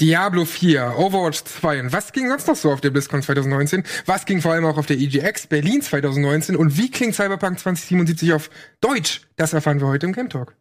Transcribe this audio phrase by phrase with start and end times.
[0.00, 3.84] Diablo 4, Overwatch 2 und was ging sonst noch so auf der BlizzCon 2019?
[4.06, 8.32] Was ging vor allem auch auf der EGX Berlin 2019 und wie klingt Cyberpunk 2077
[8.32, 8.50] auf
[8.80, 9.22] Deutsch?
[9.36, 10.54] Das erfahren wir heute im Game Talk.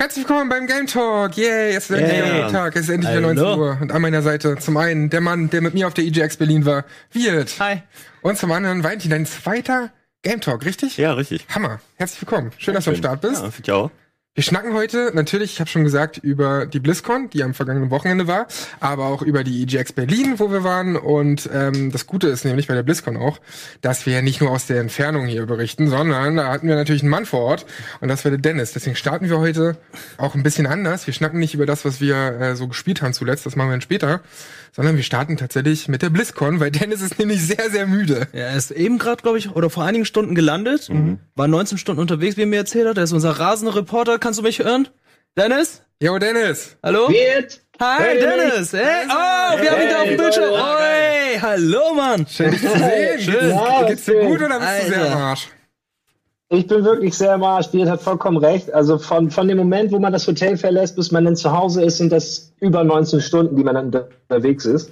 [0.00, 1.36] Herzlich willkommen beim Game Talk.
[1.36, 2.36] Yay, es ist endlich Yeah.
[2.38, 2.50] yeah.
[2.50, 2.74] Tag.
[2.74, 3.42] Es ist endlich wieder Hallo.
[3.44, 3.78] 19 Uhr.
[3.82, 6.64] Und an meiner Seite zum einen der Mann, der mit mir auf der EGX Berlin
[6.64, 7.56] war, Wirt.
[7.60, 7.82] Hi.
[8.22, 9.90] Und zum anderen Valentin, dein zweiter
[10.22, 10.96] Game Talk, richtig?
[10.96, 11.46] Ja, richtig.
[11.54, 11.82] Hammer.
[11.96, 12.50] Herzlich willkommen.
[12.56, 13.42] Schön, dass du am Start bist.
[13.42, 13.90] Ja, ich auch.
[14.36, 18.28] Wir schnacken heute natürlich, ich habe schon gesagt, über die BlizzCon, die am vergangenen Wochenende
[18.28, 18.46] war,
[18.78, 20.94] aber auch über die EGX Berlin, wo wir waren.
[20.94, 23.40] Und ähm, das Gute ist nämlich bei der BlizzCon auch,
[23.80, 27.02] dass wir ja nicht nur aus der Entfernung hier berichten, sondern da hatten wir natürlich
[27.02, 27.66] einen Mann vor Ort
[28.00, 28.70] und das war der Dennis.
[28.70, 29.76] Deswegen starten wir heute
[30.16, 31.08] auch ein bisschen anders.
[31.08, 33.72] Wir schnacken nicht über das, was wir äh, so gespielt haben zuletzt, das machen wir
[33.72, 34.20] dann später,
[34.72, 38.28] sondern wir starten tatsächlich mit der BlizzCon, weil Dennis ist nämlich sehr, sehr müde.
[38.32, 40.88] Ja, er ist eben gerade, glaube ich, oder vor einigen Stunden gelandet.
[40.88, 41.18] Mhm.
[41.34, 42.96] War 19 Stunden unterwegs, wie er mir erzählt hat.
[42.98, 44.18] Er ist unser rasender Reporter.
[44.18, 44.88] Kannst du mich hören?
[45.36, 45.82] Dennis?
[46.02, 46.76] Jo, Dennis.
[46.82, 47.08] Hallo?
[47.08, 47.60] Wird.
[47.80, 48.74] Hi, Hey, Dennis!
[48.74, 50.52] Hey, oh, wir haben ihn da auf dem Hey, Bildschirm.
[50.52, 52.26] Oi, hallo, Mann!
[52.28, 53.20] Schön, dich zu sehen.
[53.20, 53.32] Schön.
[53.32, 55.12] Geht's, Ja, geht's dir gut oder bist du sehr Alter.
[55.14, 55.48] am Arsch?
[56.52, 57.68] Ich bin wirklich sehr am Arsch.
[57.68, 58.74] Beat hat vollkommen recht.
[58.74, 61.84] Also von, von dem Moment, wo man das Hotel verlässt, bis man dann zu Hause
[61.84, 64.90] ist, sind das über 19 Stunden, die man dann unter- unterwegs ist.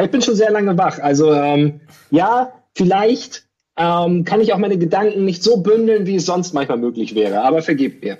[0.00, 1.00] Ich bin schon sehr lange wach.
[1.00, 1.80] Also ähm,
[2.12, 3.44] ja, vielleicht
[3.76, 7.42] ähm, kann ich auch meine Gedanken nicht so bündeln, wie es sonst manchmal möglich wäre.
[7.42, 8.18] Aber vergebt mir.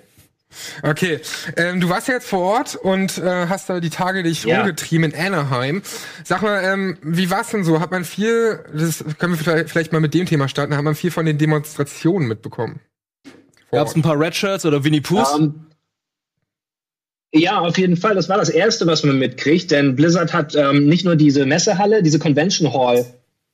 [0.83, 1.21] Okay,
[1.57, 4.59] ähm, du warst ja jetzt vor Ort und äh, hast da die Tage dich Ja.
[4.59, 5.83] rumgetrieben in Anaheim.
[6.25, 7.81] Sag mal, ähm, wie war's denn so?
[7.81, 11.11] Hat man viel, das können wir vielleicht, mal mit dem Thema starten, hat man viel
[11.11, 12.81] von den Demonstrationen mitbekommen?
[13.71, 15.29] Vor Gab's ein paar Red Shirts oder Winnie Poohs?
[15.39, 15.67] Ähm,
[17.33, 18.17] ja, auf jeden Fall.
[18.17, 22.03] Das war das Erste, was man mitkriegt, denn Blizzard hat ähm, nicht nur diese Messehalle,
[22.03, 23.07] diese Convention Hall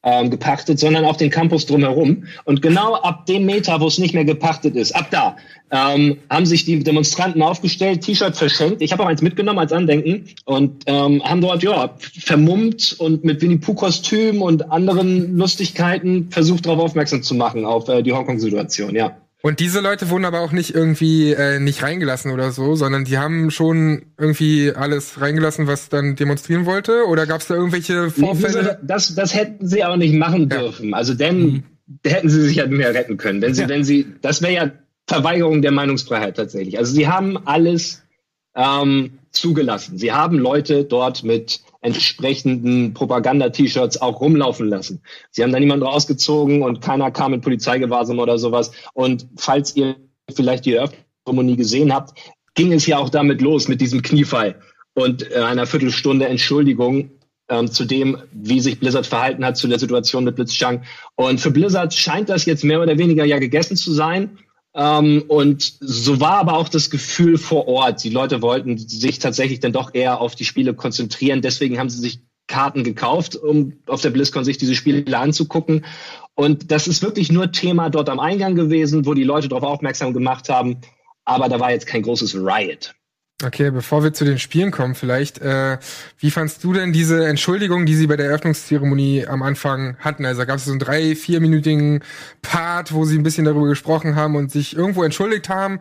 [0.06, 2.24] ähm, gepachtet, sondern auch den Campus drumherum.
[2.44, 5.36] Und genau ab dem Meter, wo es nicht mehr gepachtet ist, ab da,
[5.72, 8.80] ähm, haben sich die Demonstranten aufgestellt, T-Shirt verschenkt.
[8.82, 13.42] Ich habe auch eins mitgenommen als Andenken und ähm, haben dort ja vermummt und mit
[13.42, 18.94] Winnie Pooh Kostüm und anderen Lustigkeiten versucht, darauf aufmerksam zu machen auf äh, die Hongkong-Situation.
[18.94, 19.16] Ja.
[19.42, 23.18] Und diese Leute wurden aber auch nicht irgendwie äh, nicht reingelassen oder so, sondern die
[23.18, 27.04] haben schon irgendwie alles reingelassen, was dann demonstrieren wollte?
[27.06, 28.78] Oder gab's da irgendwelche Nee, Vorfälle?
[28.82, 30.58] das, das hätten sie auch nicht machen Ja.
[30.62, 30.94] dürfen.
[30.94, 31.64] Also denn
[32.04, 33.40] hätten sie sich ja mehr retten können.
[33.42, 33.68] Wenn sie, Ja.
[33.68, 34.70] wenn sie, das wäre ja
[35.06, 36.78] Verweigerung der Meinungsfreiheit tatsächlich.
[36.78, 38.02] Also sie haben alles
[38.56, 39.98] ähm, zugelassen.
[39.98, 45.00] Sie haben Leute dort mit entsprechenden Propaganda-T-Shirts auch rumlaufen lassen.
[45.30, 48.72] Sie haben da niemanden rausgezogen und keiner kam in Polizeigewahrsam oder sowas.
[48.92, 49.96] Und falls ihr
[50.34, 52.18] vielleicht die Eröffnungszeremonie gesehen habt,
[52.54, 54.60] ging es ja auch damit los mit diesem Kniefall
[54.94, 57.10] und äh, einer Viertelstunde Entschuldigung
[57.48, 60.82] ähm, zu dem, wie sich Blizzard verhalten hat zu der Situation mit Blitzchung.
[61.14, 64.38] Und für Blizzard scheint das jetzt mehr oder weniger ja gegessen zu sein.
[64.76, 68.04] Ähm, und so war aber auch das Gefühl vor Ort.
[68.04, 71.40] Die Leute wollten sich tatsächlich dann doch eher auf die Spiele konzentrieren.
[71.40, 75.84] Deswegen haben sie sich Karten gekauft, um auf der BlizzCon sich diese Spiele anzugucken.
[76.34, 80.12] Und das ist wirklich nur Thema dort am Eingang gewesen, wo die Leute darauf aufmerksam
[80.12, 80.78] gemacht haben.
[81.24, 82.94] Aber da war jetzt kein großes Riot.
[83.44, 85.76] Okay, bevor wir zu den Spielen kommen, vielleicht, äh,
[86.18, 90.24] wie fandst du denn diese Entschuldigung, die sie bei der Eröffnungszeremonie am Anfang hatten?
[90.24, 92.00] Also gab es so einen drei, vierminütigen
[92.40, 95.80] Part, wo sie ein bisschen darüber gesprochen haben und sich irgendwo entschuldigt haben,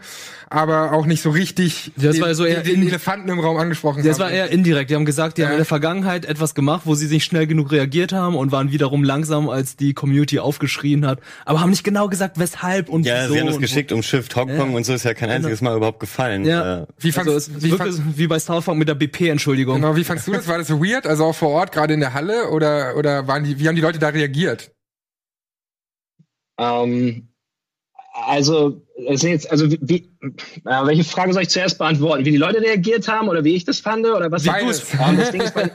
[0.50, 3.56] aber auch nicht so richtig Das den, war so eher den, den Elefanten im Raum
[3.56, 4.26] angesprochen Das haben.
[4.26, 4.90] war eher indirekt.
[4.90, 5.48] Die haben gesagt, die Ja.
[5.48, 8.74] haben in der Vergangenheit etwas gemacht, wo sie nicht schnell genug reagiert haben und waren
[8.74, 11.22] wiederum langsam, als die Community aufgeschrien hat.
[11.46, 13.34] Aber haben nicht genau gesagt, weshalb und Ja, wieso.
[13.36, 14.76] sie haben das geschickt um Shift Hongkong Ja.
[14.76, 16.44] und so ist ja kein einziges Mal überhaupt gefallen.
[16.44, 16.82] Ja.
[16.82, 19.76] Äh, Wie Also es wie, wirklich wie bei Star Fox mit der BP-Entschuldigung.
[19.76, 20.48] genau, wie fandst du das?
[20.48, 21.08] War das so weird?
[21.08, 22.50] Also auch vor Ort, gerade in der Halle?
[22.50, 24.72] Oder, oder waren die, wie haben die Leute da reagiert?
[26.58, 27.28] Ähm,
[28.14, 32.24] also, jetzt, also wie, äh, welche Frage soll ich zuerst beantworten?
[32.24, 34.46] Wie die Leute reagiert haben oder wie ich das fand oder was?
[34.46, 34.86] Beides.
[34.90, 35.70] Das Ding ist bei,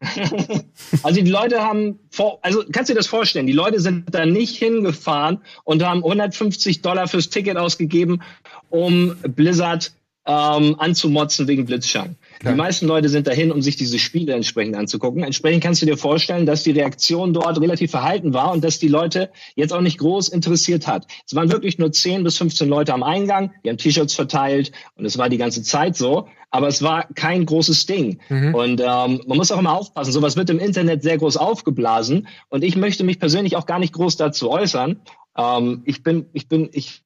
[1.04, 3.46] also die Leute haben, vor, also kannst du dir das vorstellen?
[3.46, 8.22] Die Leute sind da nicht hingefahren und haben 150 Dollar fürs Ticket ausgegeben,
[8.70, 9.92] um Blizzard
[10.26, 12.16] ähm, anzumotzen wegen Blitzschang.
[12.42, 15.22] Die meisten Leute sind dahin, um sich diese Spiele entsprechend anzugucken.
[15.22, 18.88] Entsprechend kannst du dir vorstellen, dass die Reaktion dort relativ verhalten war und dass die
[18.88, 21.06] Leute jetzt auch nicht groß interessiert hat.
[21.26, 25.04] Es waren wirklich nur 10 bis 15 Leute am Eingang, die haben T-Shirts verteilt und
[25.04, 26.28] es war die ganze Zeit so.
[26.50, 28.20] Aber es war kein großes Ding.
[28.54, 30.12] Und ähm, man muss auch immer aufpassen.
[30.12, 32.28] Sowas wird im Internet sehr groß aufgeblasen.
[32.48, 35.00] Und ich möchte mich persönlich auch gar nicht groß dazu äußern.
[35.36, 37.02] Ähm, ich bin, ich bin, ich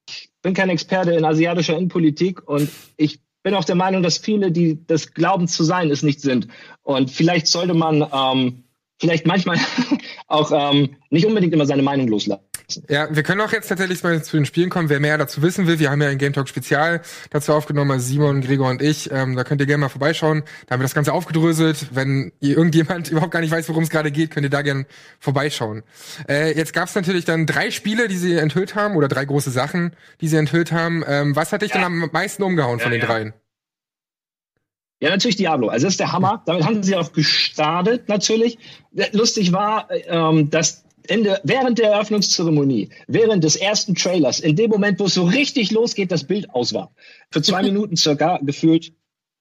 [0.49, 4.79] bin kein Experte in asiatischer Innenpolitik und ich bin auch der Meinung, dass viele, die
[4.87, 6.49] das glauben zu sein, es nicht sind.
[6.83, 8.65] Und vielleicht sollte man ähm,
[8.99, 9.59] vielleicht manchmal
[10.27, 12.48] auch ähm, nicht unbedingt immer seine Meinung loslassen.
[12.89, 14.91] Ja, wir können auch jetzt tatsächlich mal zu den Spielen kommen.
[14.91, 17.01] Wer mehr dazu wissen will, wir haben ja ein Game Talk Spezial
[17.31, 19.11] dazu aufgenommen, also Simon, Gregor und ich.
[19.11, 20.43] Ähm, da könnt ihr gerne mal vorbeischauen.
[20.67, 21.89] Da haben wir das Ganze aufgedröselt.
[21.93, 24.85] Wenn ihr irgendjemand überhaupt gar nicht weiß, worum es gerade geht, könnt ihr da gerne
[25.19, 25.83] vorbeischauen.
[26.29, 29.51] Äh, jetzt gab es natürlich dann drei Spiele, die sie enthüllt haben, oder drei große
[29.51, 31.03] Sachen, die sie enthüllt haben.
[31.07, 31.77] Ähm, was hat dich ja.
[31.77, 33.07] denn am meisten umgehauen ja, von den ja.
[33.07, 33.33] dreien?
[35.01, 35.69] Ja, natürlich Diablo.
[35.69, 36.43] Also das ist der Hammer.
[36.45, 38.59] Damit haben sie auch gestartet, natürlich.
[39.13, 45.01] Lustig war, ähm, dass Ende, während der Eröffnungszeremonie, während des ersten Trailers, in dem Moment,
[45.01, 46.93] wo es so richtig losgeht, das Bild aus war.
[47.31, 48.93] Für zwei Minuten circa gefühlt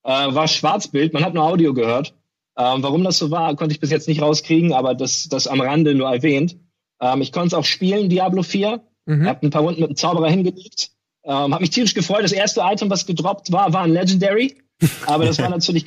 [0.04, 2.14] äh, war Schwarzbild, man hat nur Audio gehört.
[2.58, 5.62] Ähm, warum das so war, konnte ich bis jetzt nicht rauskriegen, aber das, das am
[5.62, 6.58] Rande nur erwähnt.
[7.00, 8.82] Ähm, ich konnte es auch spielen, Diablo 4.
[9.06, 9.28] Mhm.
[9.28, 10.90] Hab ein paar Runden mit dem Zauberer hingelegt.
[11.24, 12.24] Ähm, hab mich tierisch gefreut.
[12.24, 14.56] Das erste Item, was gedroppt war, war ein Legendary.
[15.06, 15.86] Aber das war natürlich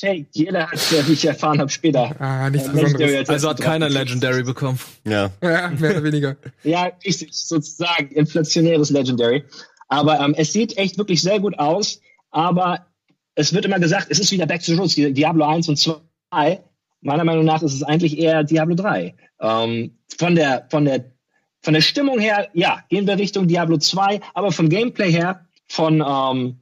[0.00, 0.28] Fake.
[0.32, 2.14] Jeder hat, wie ich erfahren habe, später.
[2.18, 3.28] Ah, nichts äh, Besonderes.
[3.28, 4.78] Also hat keiner Legendary bekommen.
[5.06, 5.30] Ja.
[5.42, 6.36] ja, mehr oder weniger.
[6.64, 9.44] ja, richtig, sozusagen inflationäres Legendary.
[9.88, 12.00] Aber ähm, es sieht echt wirklich sehr gut aus.
[12.30, 12.86] Aber
[13.34, 16.62] es wird immer gesagt, es ist wieder Back to the Roots, Diablo 1 und 2.
[17.02, 19.14] Meiner Meinung nach ist es eigentlich eher Diablo 3.
[19.40, 21.12] Ähm, von der, von der,
[21.60, 26.02] von der Stimmung her, ja, gehen wir Richtung Diablo 2, aber vom Gameplay her, von,
[26.06, 26.61] ähm,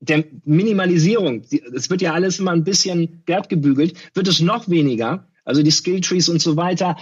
[0.00, 1.42] der Minimalisierung,
[1.74, 5.26] es wird ja alles immer ein bisschen glatt gebügelt, wird es noch weniger.
[5.44, 6.96] Also die Skilltrees und so weiter.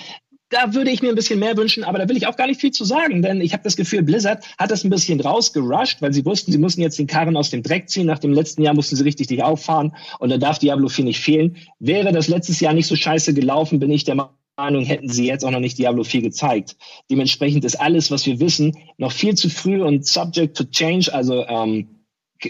[0.50, 2.60] Da würde ich mir ein bisschen mehr wünschen, aber da will ich auch gar nicht
[2.60, 6.12] viel zu sagen, denn ich habe das Gefühl, Blizzard hat das ein bisschen rausgerusht, weil
[6.12, 8.06] sie wussten, sie mussten jetzt den Karren aus dem Dreck ziehen.
[8.06, 11.20] Nach dem letzten Jahr mussten sie richtig dich auffahren und da darf Diablo 4 nicht
[11.20, 11.56] fehlen.
[11.81, 15.44] Wäre das letztes Jahr nicht so scheiße gelaufen, bin ich der Meinung, hätten sie jetzt
[15.44, 16.76] auch noch nicht Diablo 4 gezeigt.
[17.10, 21.12] Dementsprechend ist alles, was wir wissen, noch viel zu früh und subject to change.
[21.12, 21.95] Also ähm,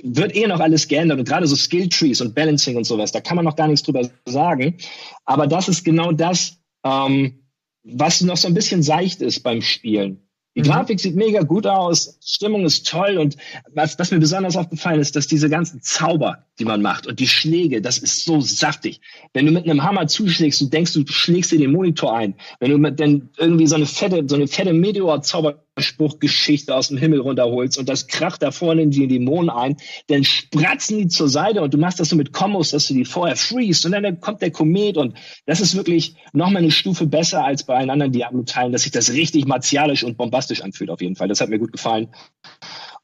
[0.03, 3.21] wird eh noch alles geändert und gerade so Skill Trees und Balancing und sowas, da
[3.21, 4.77] kann man noch gar nichts drüber sagen.
[5.25, 7.43] Aber das ist genau das, ähm,
[7.85, 10.27] was noch so ein bisschen seicht ist beim Spielen.
[10.57, 10.67] Die mhm.
[10.67, 13.37] Grafik sieht mega gut aus, Stimmung ist toll und
[13.75, 17.29] was, was mir besonders aufgefallen ist, dass diese ganzen Zauber, die man macht und die
[17.29, 19.01] Schläge, das ist so saftig.
[19.35, 22.35] Wenn du mit einem Hammer zuschlägst, du denkst, du schlägst dir den Monitor ein.
[22.59, 26.97] Wenn du mit dann irgendwie so eine fette, so eine fette Meteor-Zauber Spruchgeschichte aus dem
[26.97, 29.77] Himmel runterholst und das kracht da vorne in die Dämonen ein,
[30.07, 33.05] dann spratzen die zur Seite und du machst das so mit Kombos, dass du die
[33.05, 37.45] vorher freest und dann kommt der Komet und das ist wirklich nochmal eine Stufe besser
[37.45, 41.17] als bei allen anderen Diablo-Teilen, dass sich das richtig martialisch und bombastisch anfühlt auf jeden
[41.17, 41.29] Fall.
[41.29, 42.09] Das hat mir gut gefallen.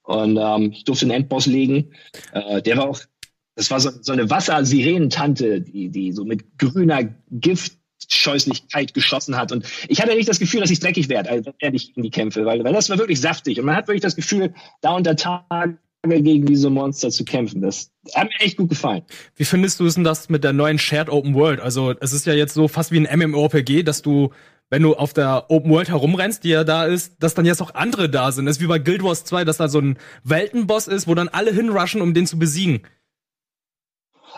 [0.03, 1.93] Und ähm, ich durfte einen Endboss legen.
[2.33, 3.01] Äh, der war auch,
[3.55, 9.53] das war so, so eine Wassersirenentante, die, die so mit grüner Gift Scheußlichkeit geschossen hat.
[9.53, 12.45] Und ich hatte nicht das Gefühl, dass ich dreckig werde, also ehrlich in die Kämpfe,
[12.45, 13.59] weil, weil das war wirklich saftig.
[13.59, 17.63] Und man hat wirklich das Gefühl, da unter Tage gegen diese Monster zu kämpfen.
[17.63, 19.03] Das hat mir echt gut gefallen.
[19.37, 21.61] Wie findest du es denn das mit der neuen Shared Open World?
[21.61, 24.31] Also es ist ja jetzt so fast wie ein MMORPG, dass du,
[24.69, 27.75] wenn du auf der Open World herumrennst, die ja da ist, dass dann jetzt auch
[27.75, 28.47] andere da sind.
[28.47, 31.29] Das ist wie bei Guild Wars 2, dass da so ein Weltenboss ist, wo dann
[31.29, 32.83] alle hinrushen, um den zu besiegen.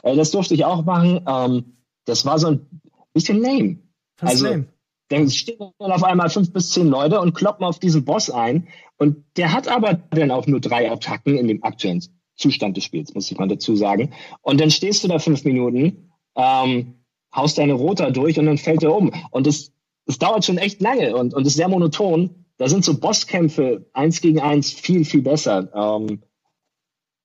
[0.03, 1.25] Äh, das durfte ich auch machen.
[1.27, 2.67] Ähm, das war so ein
[3.15, 3.79] bisschen lame.
[4.19, 4.67] Was also, lame?
[5.09, 8.69] dann stehen dann auf einmal fünf bis zehn Leute und kloppen auf diesen Boss ein.
[8.97, 12.03] Und der hat aber dann auch nur drei Attacken in dem aktuellen
[12.37, 14.13] Zustand des Spiels, muss ich mal dazu sagen.
[14.43, 16.95] Und dann stehst du da fünf Minuten, ähm,
[17.35, 19.13] haust deine Roter durch und dann fällt er um.
[19.31, 19.73] Und es,
[20.07, 22.47] es dauert schon echt lange und, und ist sehr monoton.
[22.57, 25.71] Da sind so Bosskämpfe eins gegen eins viel, viel besser.
[25.75, 26.23] Ähm,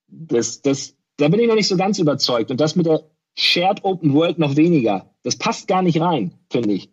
[0.08, 2.52] das, das, da bin ich noch nicht so ganz überzeugt.
[2.52, 3.04] Und das mit der
[3.36, 5.09] Shared Open World noch weniger.
[5.24, 6.92] Das passt gar nicht rein, finde ich.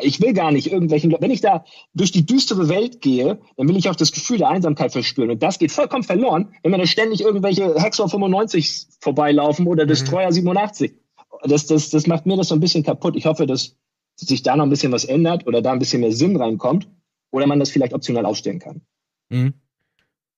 [0.00, 3.76] Ich will gar nicht irgendwelchen, wenn ich da durch die düstere Welt gehe, dann will
[3.76, 5.30] ich auch das Gefühl der Einsamkeit verspüren.
[5.30, 9.88] Und das geht vollkommen verloren, wenn mir da ständig irgendwelche Hexor 95 vorbeilaufen oder mhm.
[9.88, 10.94] Destroyer 87.
[11.42, 13.16] Das, das, das macht mir das so ein bisschen kaputt.
[13.16, 13.76] Ich hoffe, dass
[14.14, 16.88] sich da noch ein bisschen was ändert oder da ein bisschen mehr Sinn reinkommt
[17.30, 18.82] oder man das vielleicht optional ausstellen kann.
[19.30, 19.54] Mhm.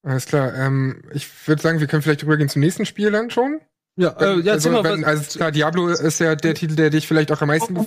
[0.03, 0.55] Alles klar.
[0.55, 3.61] Ähm, ich würde sagen, wir können vielleicht rübergehen zum nächsten Spiel dann schon.
[4.01, 7.31] Ja, äh, ja, also, wenn, also klar, Diablo ist ja der Titel, der dich vielleicht
[7.33, 7.79] auch am meisten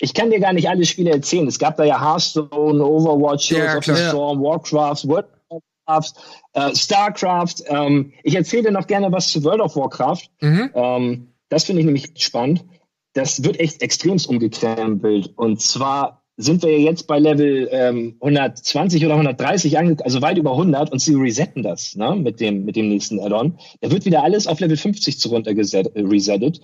[0.00, 1.46] ich kann dir gar nicht alle Spiele erzählen.
[1.46, 6.12] Es gab da ja Hearthstone, Overwatch, Heroes ja, of the Storm, Warcraft, World of Warcraft,
[6.54, 7.54] äh, Starcraft.
[7.68, 10.28] Ähm, ich erzähle dir noch gerne was zu World of Warcraft.
[10.40, 10.70] Mhm.
[10.74, 12.64] Ähm, das finde ich nämlich spannend.
[13.12, 15.32] Das wird echt extremst umgekrempelt.
[15.36, 20.90] Und zwar sind wir jetzt bei Level ähm, 120 oder 130, also weit über 100
[20.90, 23.58] und sie resetten das ne, mit, dem, mit dem nächsten Add-on.
[23.80, 26.60] Da wird wieder alles auf Level 50 zu runter resettet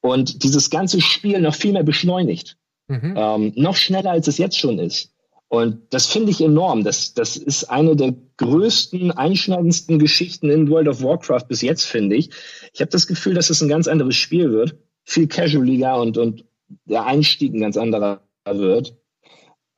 [0.00, 2.58] und dieses ganze Spiel noch viel mehr beschleunigt.
[2.88, 3.14] Mhm.
[3.16, 5.14] Ähm, noch schneller, als es jetzt schon ist.
[5.48, 6.84] Und das finde ich enorm.
[6.84, 12.16] Das, das ist eine der größten, einschneidendsten Geschichten in World of Warcraft bis jetzt, finde
[12.16, 12.30] ich.
[12.72, 14.76] Ich habe das Gefühl, dass es ein ganz anderes Spiel wird.
[15.04, 16.44] Viel casualiger und, und
[16.86, 18.96] der Einstieg ein ganz anderer wird.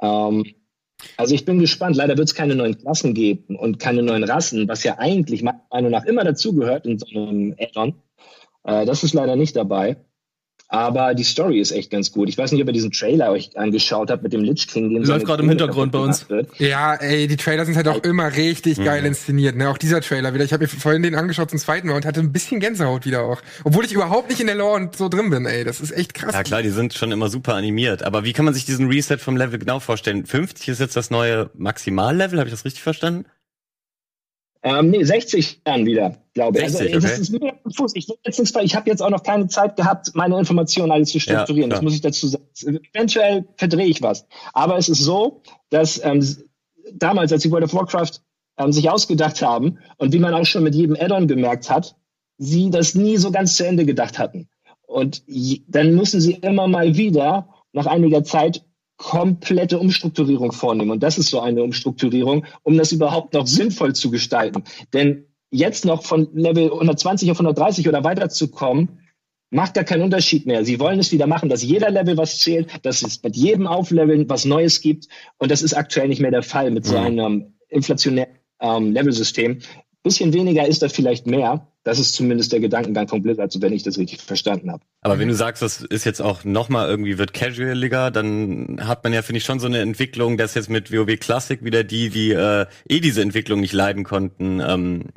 [0.00, 0.45] Ähm,
[1.17, 1.97] also ich bin gespannt.
[1.97, 5.62] Leider wird es keine neuen Klassen geben und keine neuen Rassen, was ja eigentlich meiner
[5.71, 7.95] Meinung nach immer dazugehört in so einem Add-on.
[8.65, 9.97] Äh, das ist leider nicht dabei.
[10.69, 12.29] Aber die Story ist echt ganz gut.
[12.29, 14.91] Ich weiß nicht, ob ihr diesen Trailer euch angeschaut habt mit dem Lich King.
[14.91, 16.27] Den Läuft gerade im Hintergrund bei uns.
[16.59, 19.09] Ja, ey, die Trailer sind halt auch immer richtig geil mhm.
[19.09, 19.55] inszeniert.
[19.57, 19.71] Ne?
[19.71, 20.45] Auch dieser Trailer wieder.
[20.45, 23.23] Ich habe mir vorhin den angeschaut zum zweiten Mal und hatte ein bisschen Gänsehaut wieder
[23.23, 23.41] auch.
[23.63, 25.63] Obwohl ich überhaupt nicht in der Lore und so drin bin, ey.
[25.63, 26.35] Das ist echt krass.
[26.35, 28.03] Ja klar, die sind schon immer super animiert.
[28.03, 30.27] Aber wie kann man sich diesen Reset vom Level genau vorstellen?
[30.27, 33.25] 50 ist jetzt das neue Maximallevel, habe ich das richtig verstanden?
[34.67, 36.69] Ähm, nee, 60 dann wieder, glaube ich.
[36.69, 37.53] 60, also, okay.
[37.63, 37.93] das ist Fuß.
[37.95, 41.71] Ich, ich habe jetzt auch noch keine Zeit gehabt, meine Informationen alles zu strukturieren.
[41.71, 42.45] Ja, das muss ich dazu sagen.
[42.93, 44.27] Eventuell verdrehe ich was.
[44.55, 46.21] Aber es ist so, dass ähm,
[46.93, 48.21] damals, als sie World of Warcraft
[48.59, 51.95] ähm, sich ausgedacht haben und wie man auch schon mit jedem Add-on gemerkt hat,
[52.37, 54.49] sie das nie so ganz zu Ende gedacht hatten.
[54.89, 55.23] Und
[55.69, 58.65] dann müssen sie immer mal wieder nach einiger Zeit
[58.97, 60.91] komplette Umstrukturierung vornehmen.
[60.91, 64.65] Und das ist so eine Umstrukturierung, um das überhaupt noch sinnvoll zu gestalten.
[64.93, 69.00] Denn jetzt noch von Level 120 auf 130 oder weiter zu kommen,
[69.50, 70.65] macht gar keinen Unterschied mehr.
[70.65, 74.29] Sie wollen es wieder machen, dass jeder Level was zählt, dass es mit jedem Aufleveln
[74.29, 75.07] was Neues gibt.
[75.38, 77.05] Und das ist aktuell nicht mehr der Fall mit so mhm.
[77.05, 79.59] einem inflationären ähm, Levelsystem.
[80.03, 81.69] Bisschen weniger ist da vielleicht mehr.
[81.87, 84.83] Das ist zumindest der Gedankengang von Blizzard, so wenn ich das richtig verstanden habe.
[85.02, 89.12] Aber wenn du sagst, das ist jetzt auch nochmal irgendwie wird casualiger, dann hat man
[89.12, 92.33] ja, finde ich, schon so eine Entwicklung, dass jetzt mit WoW Classic wieder die, die
[92.33, 95.11] äh, eh diese Entwicklung nicht leiden konnten, ähm,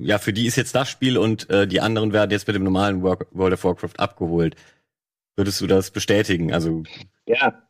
[0.00, 2.62] ja, für die ist jetzt das Spiel und äh, die anderen werden jetzt mit dem
[2.62, 4.54] normalen World of Warcraft abgeholt.
[5.34, 6.52] Würdest du das bestätigen?
[6.52, 6.84] Also
[7.26, 7.64] ja,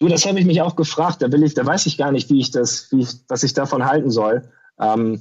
[0.00, 1.22] Du, das habe ich mich auch gefragt.
[1.22, 3.54] Da will ich, da weiß ich gar nicht, wie ich das, wie ich, was ich
[3.54, 4.50] davon halten soll.
[4.80, 5.20] Ähm,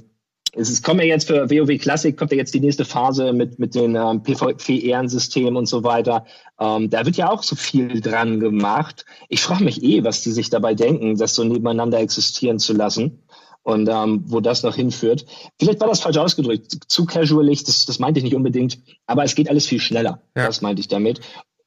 [0.55, 3.57] es ist, kommt ja jetzt für WoW Classic, kommt ja jetzt die nächste Phase mit,
[3.57, 6.25] mit den ähm, PvP-Ehrensystemen und so weiter.
[6.59, 9.05] Ähm, da wird ja auch so viel dran gemacht.
[9.29, 13.23] Ich frage mich eh, was die sich dabei denken, das so nebeneinander existieren zu lassen
[13.63, 15.25] und ähm, wo das noch hinführt.
[15.59, 19.35] Vielleicht war das falsch ausgedrückt, zu casualig, das, das meinte ich nicht unbedingt, aber es
[19.35, 20.21] geht alles viel schneller.
[20.35, 20.45] Ja.
[20.47, 21.21] Das meinte ich damit.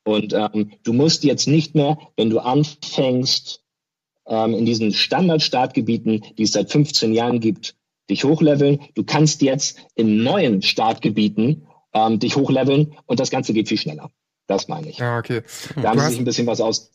[0.05, 3.64] Und ähm, du musst jetzt nicht mehr, wenn du anfängst,
[4.28, 7.75] ähm, in diesen Standard-Startgebieten, die es seit 15 Jahren gibt,
[8.11, 8.81] dich hochleveln.
[8.95, 14.11] Du kannst jetzt in neuen Startgebieten ähm, dich hochleveln und das Ganze geht viel schneller.
[14.47, 14.99] Das meine ich.
[14.99, 15.43] Ja, okay.
[15.75, 16.93] Da haben sie sich ein bisschen was aus.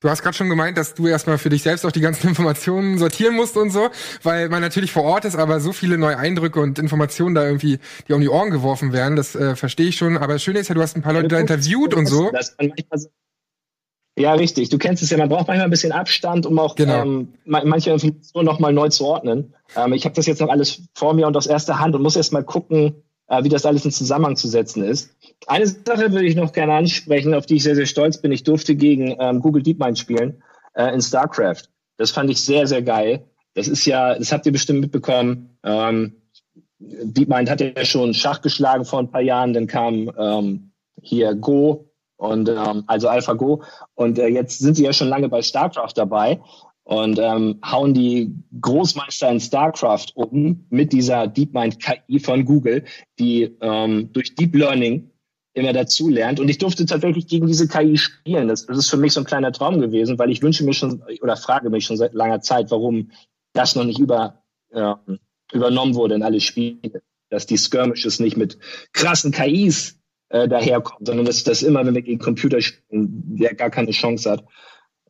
[0.00, 2.98] Du hast gerade schon gemeint, dass du erstmal für dich selbst auch die ganzen Informationen
[2.98, 3.88] sortieren musst und so,
[4.22, 7.78] weil man natürlich vor Ort ist, aber so viele neue Eindrücke und Informationen da irgendwie,
[8.06, 10.18] die um die Ohren geworfen werden, das äh, verstehe ich schon.
[10.18, 12.30] Aber das Schöne ist ja, du hast ein paar Leute da interviewt und so.
[14.16, 14.68] Ja, richtig.
[14.68, 17.02] Du kennst es ja, man braucht manchmal ein bisschen Abstand, um auch genau.
[17.02, 19.54] ähm, manche Informationen nochmal neu zu ordnen.
[19.76, 22.14] Ähm, ich habe das jetzt noch alles vor mir und aus erster Hand und muss
[22.14, 25.10] erst mal gucken, äh, wie das alles in Zusammenhang zu setzen ist.
[25.48, 28.30] Eine Sache würde ich noch gerne ansprechen, auf die ich sehr, sehr stolz bin.
[28.30, 30.42] Ich durfte gegen ähm, Google DeepMind spielen
[30.74, 31.64] äh, in StarCraft.
[31.96, 33.24] Das fand ich sehr, sehr geil.
[33.54, 35.58] Das ist ja, das habt ihr bestimmt mitbekommen.
[35.64, 36.22] Ähm,
[36.78, 41.90] DeepMind hat ja schon Schach geschlagen vor ein paar Jahren, dann kam ähm, hier Go
[42.16, 43.62] und ähm, also AlphaGo.
[43.94, 46.40] Und äh, jetzt sind sie ja schon lange bei StarCraft dabei
[46.84, 52.84] und ähm, hauen die Großmeister in StarCraft um mit dieser DeepMind KI von Google,
[53.18, 55.10] die ähm, durch Deep Learning
[55.54, 56.40] immer dazu lernt.
[56.40, 58.48] Und ich durfte tatsächlich gegen diese KI spielen.
[58.48, 61.02] Das, das ist für mich so ein kleiner Traum gewesen, weil ich wünsche mir schon
[61.22, 63.10] oder frage mich schon seit langer Zeit, warum
[63.54, 64.94] das noch nicht über, äh,
[65.52, 67.02] übernommen wurde in alle Spiele.
[67.30, 68.58] Dass die Skirmishes nicht mit
[68.92, 69.98] krassen KIs
[70.34, 74.32] äh, daherkommt, sondern dass das immer, wenn wir gegen Computer spielen, der gar keine Chance
[74.32, 74.44] hat.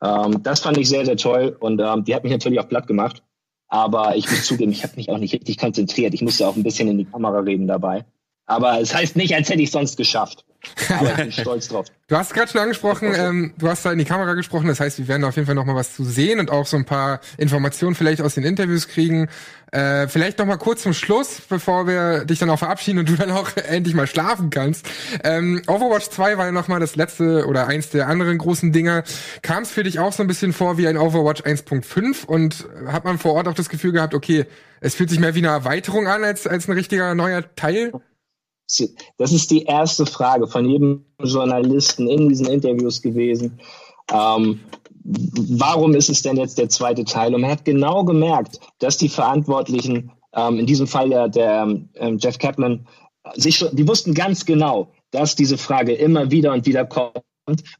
[0.02, 2.86] Ähm, das fand ich sehr, sehr toll und ähm, die hat mich natürlich auch platt
[2.86, 3.22] gemacht.
[3.68, 6.12] Aber ich muss zugeben, ich habe mich auch nicht richtig konzentriert.
[6.12, 8.04] Ich musste auch ein bisschen in die Kamera reden dabei.
[8.44, 10.44] Aber es heißt nicht, als hätte ich sonst geschafft.
[10.88, 11.86] Aber ich bin stolz drauf.
[12.08, 14.98] Du hast gerade schon angesprochen, ähm, du hast da in die Kamera gesprochen, das heißt,
[14.98, 17.20] wir werden auf jeden Fall noch mal was zu sehen und auch so ein paar
[17.38, 19.28] Informationen vielleicht aus den Interviews kriegen.
[19.72, 23.16] Äh, vielleicht noch mal kurz zum Schluss, bevor wir dich dann auch verabschieden und du
[23.16, 24.86] dann auch endlich mal schlafen kannst.
[25.24, 29.02] Ähm, Overwatch 2 war ja noch mal das letzte oder eins der anderen großen Dinger.
[29.42, 33.04] Kam es für dich auch so ein bisschen vor wie ein Overwatch 1.5 und hat
[33.04, 34.46] man vor Ort auch das Gefühl gehabt, okay,
[34.80, 37.92] es fühlt sich mehr wie eine Erweiterung an als, als ein richtiger neuer Teil?
[39.18, 43.60] Das ist die erste Frage von jedem Journalisten in diesen Interviews gewesen.
[44.12, 44.60] Ähm,
[45.04, 47.34] warum ist es denn jetzt der zweite Teil?
[47.34, 52.18] Und man hat genau gemerkt, dass die Verantwortlichen, ähm, in diesem Fall ja der ähm,
[52.18, 52.86] Jeff Kaplan,
[53.34, 57.22] sich schon, die wussten ganz genau, dass diese Frage immer wieder und wieder kommt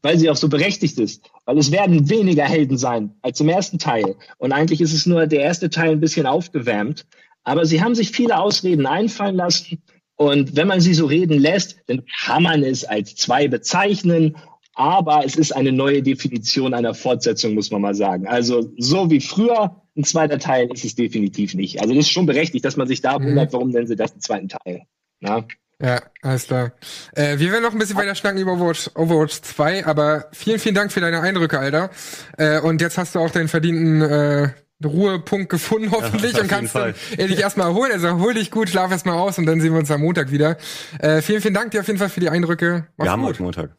[0.03, 1.31] weil sie auch so berechtigt ist.
[1.47, 4.17] Weil es werden weniger Helden sein als im ersten Teil.
[4.39, 7.07] Und eigentlich ist es nur der erste Teil ein bisschen aufgewärmt.
[7.45, 9.83] Aber sie haben sich viele Ausreden einfallen lassen.
[10.17, 14.37] Und wenn man sie so reden lässt, dann kann man es als zwei bezeichnen.
[14.75, 18.27] Aber es ist eine neue Definition einer Fortsetzung, muss man mal sagen.
[18.27, 21.81] Also so wie früher ein zweiter Teil ist es definitiv nicht.
[21.81, 24.21] Also das ist schon berechtigt, dass man sich da wundert, warum nennen sie das einen
[24.21, 24.83] zweiten Teil.
[25.21, 25.45] Ja.
[25.81, 26.73] Ja, alles klar.
[27.15, 30.75] Äh, wir werden noch ein bisschen weiter schnacken über Overwatch, Overwatch 2, aber vielen, vielen
[30.75, 31.91] Dank für deine Eindrücke, Alter.
[32.39, 34.49] Äh, und jetzt hast du auch deinen verdienten äh,
[34.85, 37.93] Ruhepunkt gefunden, hoffentlich, Ja, und kannst dann dich erstmal erholen.
[37.93, 40.57] Also erhol dich gut, schlaf erstmal aus und dann sehen wir uns am Montag wieder.
[40.99, 42.87] Äh, vielen, vielen Dank dir auf jeden Fall für die Eindrücke.
[42.97, 43.31] Mach's Wir haben gut.
[43.31, 43.71] heute Montag.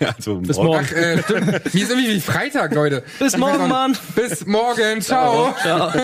[0.16, 0.68] also Bis morgen.
[0.68, 0.86] morgen.
[0.90, 1.46] Ach, äh, stimmt.
[1.74, 3.02] Mir ist irgendwie wie Freitag, Leute.
[3.18, 3.96] Bis morgen, Mann.
[4.14, 5.00] Bis morgen.
[5.00, 5.54] Ciao.
[5.60, 5.92] Ciao.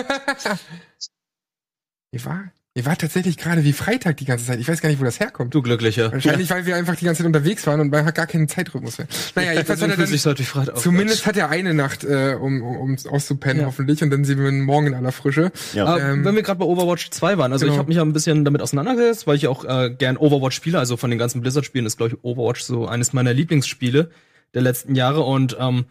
[2.11, 4.59] Ihr war, ihr war tatsächlich gerade wie Freitag die ganze Zeit.
[4.59, 5.53] Ich weiß gar nicht, wo das herkommt.
[5.53, 6.11] Du Glücklicher.
[6.11, 8.97] Wahrscheinlich, weil wir einfach die ganze Zeit unterwegs waren und man hat gar keinen Zeitrhythmus
[8.97, 9.07] mehr.
[9.35, 10.77] Naja, jedenfalls hat er dann, sich heute wie Freitag.
[10.77, 13.67] zumindest hat er eine Nacht, äh, um, um, um auszupennen, Ja.
[13.67, 14.01] hoffentlich.
[14.01, 15.51] Und dann sehen wir ihn morgen in aller Frische.
[15.73, 15.85] Ja.
[15.85, 17.73] Aber Ähm, wenn wir gerade bei Overwatch 2 waren, also genau.
[17.75, 20.79] ich habe mich ja ein bisschen damit auseinandergesetzt, weil ich auch äh, gern Overwatch spiele.
[20.79, 24.09] Also von den ganzen Blizzard-Spielen ist, glaube ich, Overwatch so eines meiner Lieblingsspiele
[24.55, 25.21] der letzten Jahre.
[25.21, 25.85] Und ähm,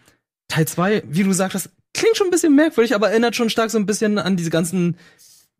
[0.49, 3.77] Teil 2, wie du sagtest, klingt schon ein bisschen merkwürdig, aber erinnert schon stark so
[3.77, 4.97] ein bisschen an diese ganzen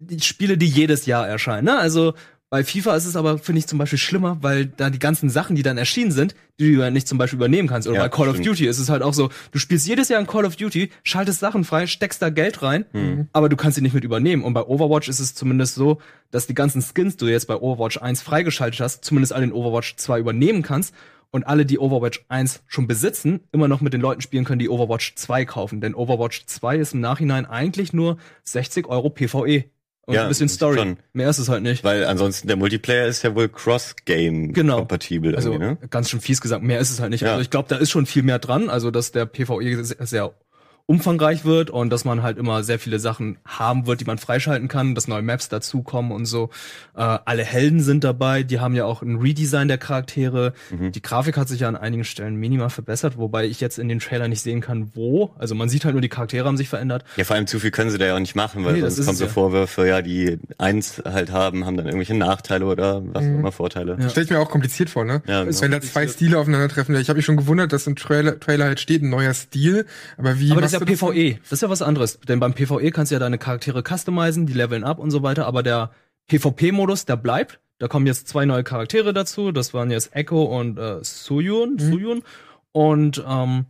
[0.07, 1.65] die Spiele, die jedes Jahr erscheinen.
[1.65, 1.77] Ne?
[1.77, 2.13] Also
[2.49, 5.55] bei FIFA ist es aber, finde ich, zum Beispiel schlimmer, weil da die ganzen Sachen,
[5.55, 7.87] die dann erschienen sind, die du ja nicht zum Beispiel übernehmen kannst.
[7.87, 8.47] Oder Ja, bei Call of stimmt.
[8.49, 11.39] Duty ist es halt auch so, du spielst jedes Jahr in Call of Duty, schaltest
[11.39, 13.27] Sachen frei, steckst da Geld rein, Mhm.
[13.33, 14.43] aber du kannst sie nicht mit übernehmen.
[14.43, 17.55] Und bei Overwatch ist es zumindest so, dass die ganzen Skins, die du jetzt bei
[17.55, 20.93] Overwatch 1 freigeschaltet hast, zumindest alle in Overwatch 2 übernehmen kannst.
[21.31, 24.69] Und alle, die Overwatch 1 schon besitzen, immer noch mit den Leuten spielen können, die
[24.69, 25.81] Overwatch 2 kaufen.
[25.81, 29.63] Denn Overwatch 2 ist im Nachhinein eigentlich nur 60 Euro PvE.
[30.05, 30.77] Und Ja, ein bisschen Story.
[30.77, 30.97] schon.
[31.13, 31.83] Mehr ist es halt nicht.
[31.85, 34.79] Weil ansonsten der Multiplayer ist ja wohl cross-game Genau.
[34.79, 35.77] kompatibel Also ne?
[35.89, 37.21] ganz schön fies gesagt, mehr ist es halt nicht.
[37.21, 37.31] Ja.
[37.31, 40.33] Also ich glaube, da ist schon viel mehr dran, also dass der PvE sehr, sehr
[40.85, 44.67] umfangreich wird und dass man halt immer sehr viele Sachen haben wird, die man freischalten
[44.67, 46.49] kann, dass neue Maps dazukommen und so.
[46.93, 50.53] Äh, alle Helden sind dabei, die haben ja auch ein Redesign der Charaktere.
[50.71, 50.91] Mhm.
[50.91, 53.99] Die Grafik hat sich ja an einigen Stellen minimal verbessert, wobei ich jetzt in den
[53.99, 55.33] Trailer nicht sehen kann, wo.
[55.37, 57.05] Also man sieht halt nur, die Charaktere haben sich verändert.
[57.15, 58.97] Ja, vor allem zu viel können sie da ja auch nicht machen, weil Nee, sonst
[58.97, 59.31] kommen es so ja.
[59.31, 63.97] Vorwürfe, ja, die eins halt haben, haben dann irgendwelche Nachteile oder was auch immer Vorteile.
[64.01, 64.09] Ja.
[64.09, 65.21] Stell ich mir auch kompliziert vor, ne?
[65.27, 65.77] Ja, Wenn genau.
[65.77, 66.93] da zwei Stile aufeinandertreffen.
[66.95, 69.85] Ich habe mich schon gewundert, dass im Trailer, Trailer halt steht, ein neuer Stil.
[70.17, 71.39] Aber wie Aber das ist ja PvE.
[71.41, 72.19] Das ist ja was anderes.
[72.19, 75.45] Denn beim PvE kannst du ja deine Charaktere customizen, die leveln ab und so weiter.
[75.45, 75.91] Aber der
[76.27, 77.59] PvP-Modus, der bleibt.
[77.79, 79.51] Da kommen jetzt zwei neue Charaktere dazu.
[79.51, 81.79] Das waren jetzt Echo und äh, Suyun.
[81.79, 82.23] Suyun.
[82.71, 83.65] Und ähm,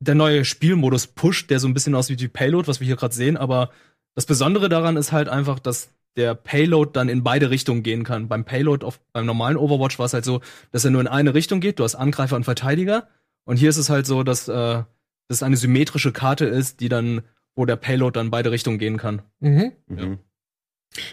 [0.00, 3.14] der neue Spielmodus Push, der so ein bisschen aussieht wie Payload, was wir hier gerade
[3.14, 3.36] sehen.
[3.36, 3.70] Aber
[4.14, 8.28] das Besondere daran ist halt einfach, dass der Payload dann in beide Richtungen gehen kann.
[8.28, 11.34] Beim Payload auf, beim normalen Overwatch war es halt so, dass er nur in eine
[11.34, 11.78] Richtung geht.
[11.78, 13.08] Du hast Angreifer und Verteidiger.
[13.44, 14.82] Und hier ist es halt so, dass äh,
[15.28, 17.22] das eine symmetrische Karte ist, die dann,
[17.54, 19.22] wo der Payload dann beide Richtungen gehen kann.
[19.40, 19.72] Mhm.
[19.88, 20.18] Mhm.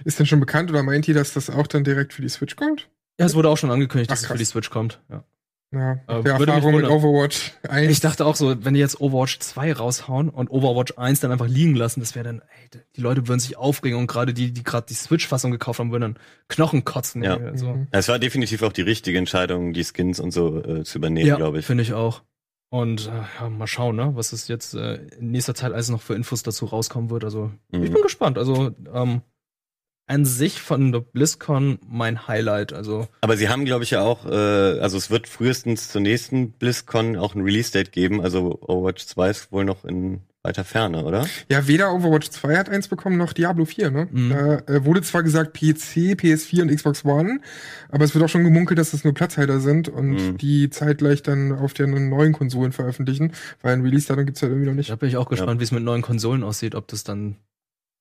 [0.05, 2.55] Ist denn schon bekannt oder meint ihr, dass das auch dann direkt für die Switch
[2.55, 2.89] kommt?
[3.19, 5.01] Ja, es wurde auch schon angekündigt, Ach, dass es für die Switch kommt.
[5.09, 5.23] Ja.
[5.73, 6.85] Ja, Äh, der Erfahrung mit.
[6.85, 7.89] Overwatch 1.
[7.89, 11.47] Ich dachte auch so, wenn die jetzt Overwatch 2 raushauen und Overwatch 1 dann einfach
[11.47, 14.63] liegen lassen, das wäre dann, ey, die Leute würden sich aufregen und gerade die, die
[14.63, 17.23] gerade die Switch-Fassung gekauft haben, würden dann Knochen kotzen.
[17.23, 17.37] Ja.
[17.37, 17.73] ey, Also.
[17.73, 17.87] Mhm.
[17.91, 21.37] Es war definitiv auch die richtige Entscheidung, die Skins und so äh, zu übernehmen, Ja,
[21.37, 21.65] glaube ich.
[21.65, 22.21] finde ich auch.
[22.73, 23.11] Und äh,
[23.43, 26.41] ja, mal schauen, ne, was es jetzt äh, in nächster Zeit alles noch für Infos
[26.41, 27.25] dazu rauskommen wird.
[27.25, 27.93] Also ich Mhm.
[27.93, 28.37] bin gespannt.
[28.37, 29.21] Also ähm,
[30.07, 32.71] an sich von der BlizzCon mein Highlight.
[32.71, 36.51] Also Aber sie haben, glaube ich, ja auch, äh, also es wird frühestens zur nächsten
[36.53, 38.21] BlizzCon auch ein Release-Date geben.
[38.21, 41.27] Also Overwatch 2 ist wohl noch in weiter Ferne, oder?
[41.49, 44.07] Ja, weder Overwatch 2 hat eins bekommen, noch Diablo 4, ne?
[44.11, 44.29] Mhm.
[44.29, 47.39] Da äh, wurde zwar gesagt PC, PS4 und Xbox One,
[47.89, 50.37] aber es wird auch schon gemunkelt, dass das nur Platzhalter sind und Mhm.
[50.37, 54.75] die zeitgleich dann auf den neuen Konsolen veröffentlichen, weil ein Release-Datum gibt's halt irgendwie noch
[54.75, 54.89] nicht.
[54.89, 57.35] da bin ich auch gespannt, wie es mit neuen Konsolen aussieht, ob das dann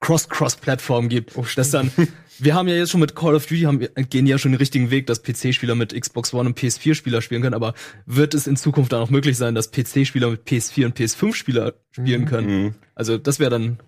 [0.00, 1.36] Cross-Cross-Plattform gibt.
[1.36, 1.90] Oh, das dann,
[2.38, 4.90] wir haben ja jetzt schon mit Call of Duty, haben, gehen ja schon den richtigen
[4.90, 7.74] Weg, dass PC-Spieler mit Xbox One und PS4-Spieler spielen können, aber
[8.06, 12.22] wird es in Zukunft dann auch möglich sein, dass PC-Spieler mit PS4 und PS5-Spieler spielen
[12.22, 12.26] Mhm.
[12.26, 12.62] können?
[12.64, 12.74] Mhm.
[12.94, 13.78] Also das wäre dann,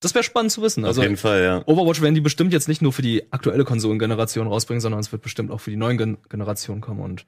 [0.00, 0.84] das wäre spannend zu wissen.
[0.84, 1.62] Auf Also jeden Fall, ja.
[1.66, 5.22] Overwatch werden die bestimmt jetzt nicht nur für die aktuelle Konsolengeneration rausbringen, sondern es wird
[5.22, 7.24] bestimmt auch für die neuen Gen Generationen kommen und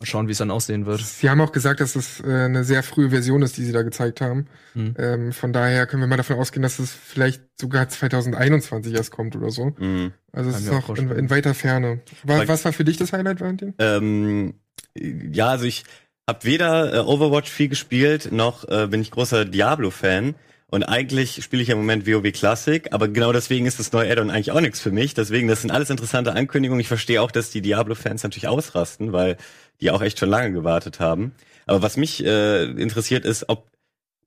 [0.00, 1.00] mal schauen, wie es dann aussehen wird.
[1.00, 3.82] Sie haben auch gesagt, dass es äh, eine sehr frühe Version ist, die sie da
[3.82, 4.46] gezeigt haben.
[4.74, 4.94] Mhm.
[4.96, 9.34] Ähm, von daher können wir mal davon ausgehen, dass es vielleicht sogar 2021 erst kommt
[9.34, 9.72] oder so.
[9.78, 10.12] Mhm.
[10.32, 12.00] Also es ist noch in, in weiter Ferne.
[12.22, 13.74] Wa- Weil- was war für dich das Highlight, Valentin?
[13.78, 14.54] Ähm,
[14.96, 15.84] ja, also ich
[16.28, 20.34] habe weder äh, Overwatch viel gespielt, noch äh, bin ich großer Diablo-Fan.
[20.70, 24.12] Und eigentlich spiele ich ja im Moment WoW Classic, aber genau deswegen ist das neue
[24.12, 25.14] Add-on eigentlich auch nichts für mich.
[25.14, 26.78] Deswegen, das sind alles interessante Ankündigungen.
[26.82, 29.38] Ich verstehe auch, dass die Diablo-Fans natürlich ausrasten, weil
[29.80, 31.32] die auch echt schon lange gewartet haben.
[31.66, 33.66] Aber was mich äh, interessiert ist, ob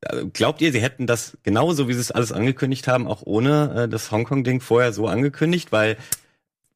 [0.02, 3.84] äh, Glaubt ihr, sie hätten das genauso, wie sie es alles angekündigt haben, auch ohne
[3.84, 5.72] äh, das Hongkong-Ding vorher so angekündigt?
[5.72, 5.98] Weil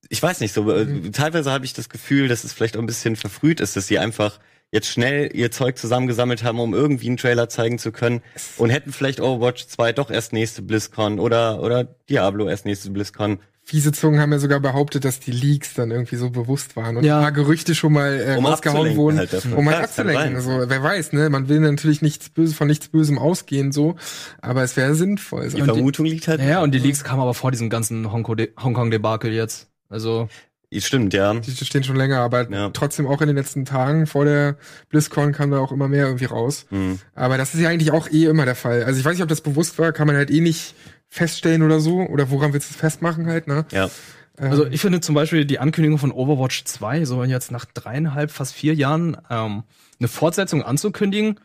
[0.10, 1.12] ich weiß nicht, so äh, Mhm.
[1.14, 3.98] teilweise habe ich das Gefühl, dass es vielleicht auch ein bisschen verfrüht ist, dass sie
[4.00, 4.40] einfach
[4.72, 8.22] jetzt schnell ihr Zeug zusammengesammelt haben, um irgendwie einen Trailer zeigen zu können
[8.58, 13.40] und hätten vielleicht Overwatch 2 doch erst nächste BlizzCon oder oder Diablo erst nächste BlizzCon,
[13.68, 17.04] Fiese Zungen haben ja sogar behauptet, dass die Leaks dann irgendwie so bewusst waren und
[17.04, 17.18] Ja.
[17.18, 19.84] ein paar Gerüchte schon mal äh, um rausgehauen abzulenken wurden, halt um halt Klar, kann
[19.84, 20.36] abzulenken.
[20.36, 21.30] Also wer weiß, ne?
[21.32, 23.96] Man will natürlich nichts Böses von nichts Bösem ausgehen, so,
[24.40, 25.50] aber es wäre sinnvoll.
[25.50, 26.42] Die Und Vermutung liegt halt.
[26.42, 29.68] Ja, und die Leaks kamen aber vor diesem ganzen Hongkong- Hongkong-Debakel jetzt.
[29.90, 30.30] Also,
[30.78, 31.34] Stimmt, ja.
[31.34, 32.70] die stehen schon länger, aber Ja.
[32.70, 34.58] trotzdem auch in den letzten Tagen vor der
[34.90, 36.66] BlizzCon kam da auch immer mehr irgendwie raus.
[36.70, 37.00] Hm.
[37.16, 38.84] Aber das ist ja eigentlich auch eh immer der Fall.
[38.84, 40.76] Also ich weiß nicht, ob das bewusst war, kann man halt eh nicht
[41.10, 42.02] feststellen oder so.
[42.02, 43.66] Oder woran willst du es festmachen halt, ne?
[43.72, 43.90] Ja.
[44.38, 48.32] Ähm, also ich finde zum Beispiel die Ankündigung von Overwatch 2, so jetzt nach dreieinhalb,
[48.32, 49.64] fast vier Jahren, ähm,
[50.00, 51.40] eine Fortsetzung anzukündigen,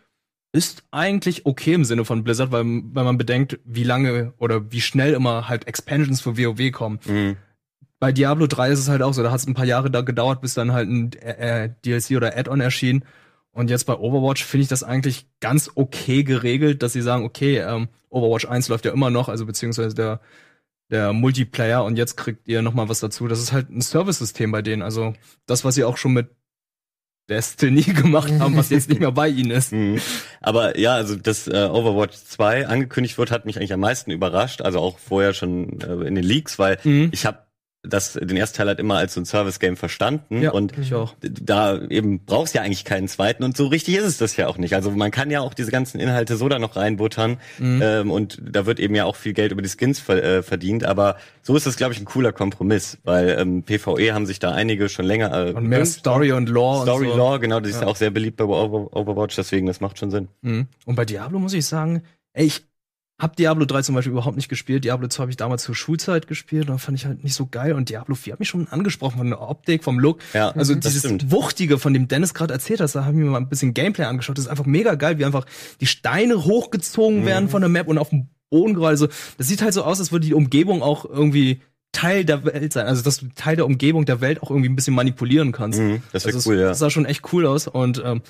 [0.53, 4.81] ist eigentlich okay im Sinne von Blizzard, weil, weil man bedenkt, wie lange oder wie
[4.81, 6.99] schnell immer halt Expansions für WoW kommen.
[7.05, 7.37] Hm.
[8.01, 10.01] Bei Diablo 3 ist es halt auch so, da hat es ein paar Jahre da
[10.01, 13.05] gedauert, bis dann halt ein äh, äh, DLC oder Add-on erschien.
[13.53, 17.59] Und jetzt bei Overwatch finde ich das eigentlich ganz okay geregelt, dass sie sagen, okay,
[17.59, 20.21] ähm, Overwatch 1 läuft ja immer noch, also beziehungsweise der,
[20.91, 23.29] der Multiplayer und jetzt kriegt ihr noch mal was dazu.
[23.29, 24.83] Das ist halt ein Service-System bei denen.
[24.83, 25.15] Also
[25.47, 26.31] das, was sie auch schon mit
[27.29, 29.73] Destiny gemacht haben, was jetzt nicht mehr bei ihnen ist.
[29.73, 30.01] Mhm.
[30.41, 34.63] Aber ja, also dass äh, Overwatch 2 angekündigt wird, hat mich eigentlich am meisten überrascht.
[34.63, 37.11] Also auch vorher schon äh, in den Leaks, weil Mhm.
[37.13, 37.39] ich habe
[37.83, 41.15] das den ersten Teil halt immer als so ein Service-Game verstanden Ja, und ich auch.
[41.23, 44.59] da eben brauchst ja eigentlich keinen zweiten und so richtig ist es das ja auch
[44.59, 44.75] nicht.
[44.75, 47.81] Also man kann ja auch diese ganzen Inhalte so da noch reinbuttern Mhm.
[47.83, 50.85] ähm, und da wird eben ja auch viel Geld über die Skins ver äh, verdient,
[50.85, 54.51] aber so ist das glaube ich ein cooler Kompromiss, weil ähm, PvE haben sich da
[54.53, 55.87] einige schon länger äh, Und mehr.
[55.87, 57.17] Story und Lore Story und so.
[57.19, 57.83] Lore, genau, das ist Ja.
[57.83, 60.29] ja auch sehr beliebt bei Over Overwatch, deswegen das macht schon Sinn.
[60.43, 60.67] Mhm.
[60.85, 62.03] Und bei Diablo muss ich sagen,
[62.35, 62.63] ey, ich
[63.21, 64.83] hab Diablo 3 zum Beispiel überhaupt nicht gespielt.
[64.85, 67.75] Diablo 2 habe ich damals zur Schulzeit gespielt und fand ich halt nicht so geil.
[67.75, 70.19] Und Diablo 4 hat mich schon angesprochen von der Optik, vom Look.
[70.35, 71.31] Ja, Also dieses stimmt.
[71.31, 74.05] Wuchtige, von dem Dennis gerade erzählt hat, da habe ich mir mal ein bisschen Gameplay
[74.07, 74.39] angeschaut.
[74.39, 75.45] Das ist einfach mega geil, wie einfach
[75.81, 77.49] die Steine hochgezogen werden Mhm.
[77.51, 79.07] von der Map und auf dem Boden gerade so.
[79.39, 81.61] Das sieht halt so aus, als würde die Umgebung auch irgendwie
[81.93, 82.87] Teil der Welt sein.
[82.87, 85.79] Also dass du Teil der Umgebung der Welt auch irgendwie ein bisschen manipulieren kannst.
[85.81, 86.69] Mhm, das wäre Also cool, ja.
[86.69, 88.23] Das sah schon echt cool aus und ähm,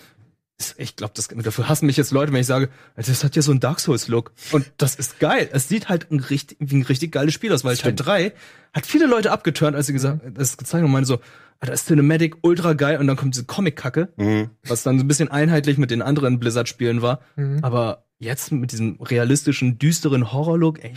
[0.77, 3.61] ich glaube, dafür hassen mich jetzt Leute, wenn ich sage, das hat ja so einen
[3.61, 4.33] Dark Souls-Look.
[4.53, 5.49] Und das ist geil.
[5.53, 8.33] Es sieht halt ein richtig, wie ein richtig geiles Spiel aus, weil Teil 3
[8.73, 11.19] hat viele Leute abgeturnt, als sie gesagt, das gezeigt haben und meinen so,
[11.61, 14.51] Alter, ist Cinematic ultra geil und dann kommt diese Comic-Kacke, Mhm.
[14.67, 17.21] was dann so ein bisschen einheitlich mit den anderen Blizzard-Spielen war.
[17.37, 17.59] Mhm.
[17.63, 20.95] Aber jetzt mit diesem realistischen, düsteren Horror-Look, ey,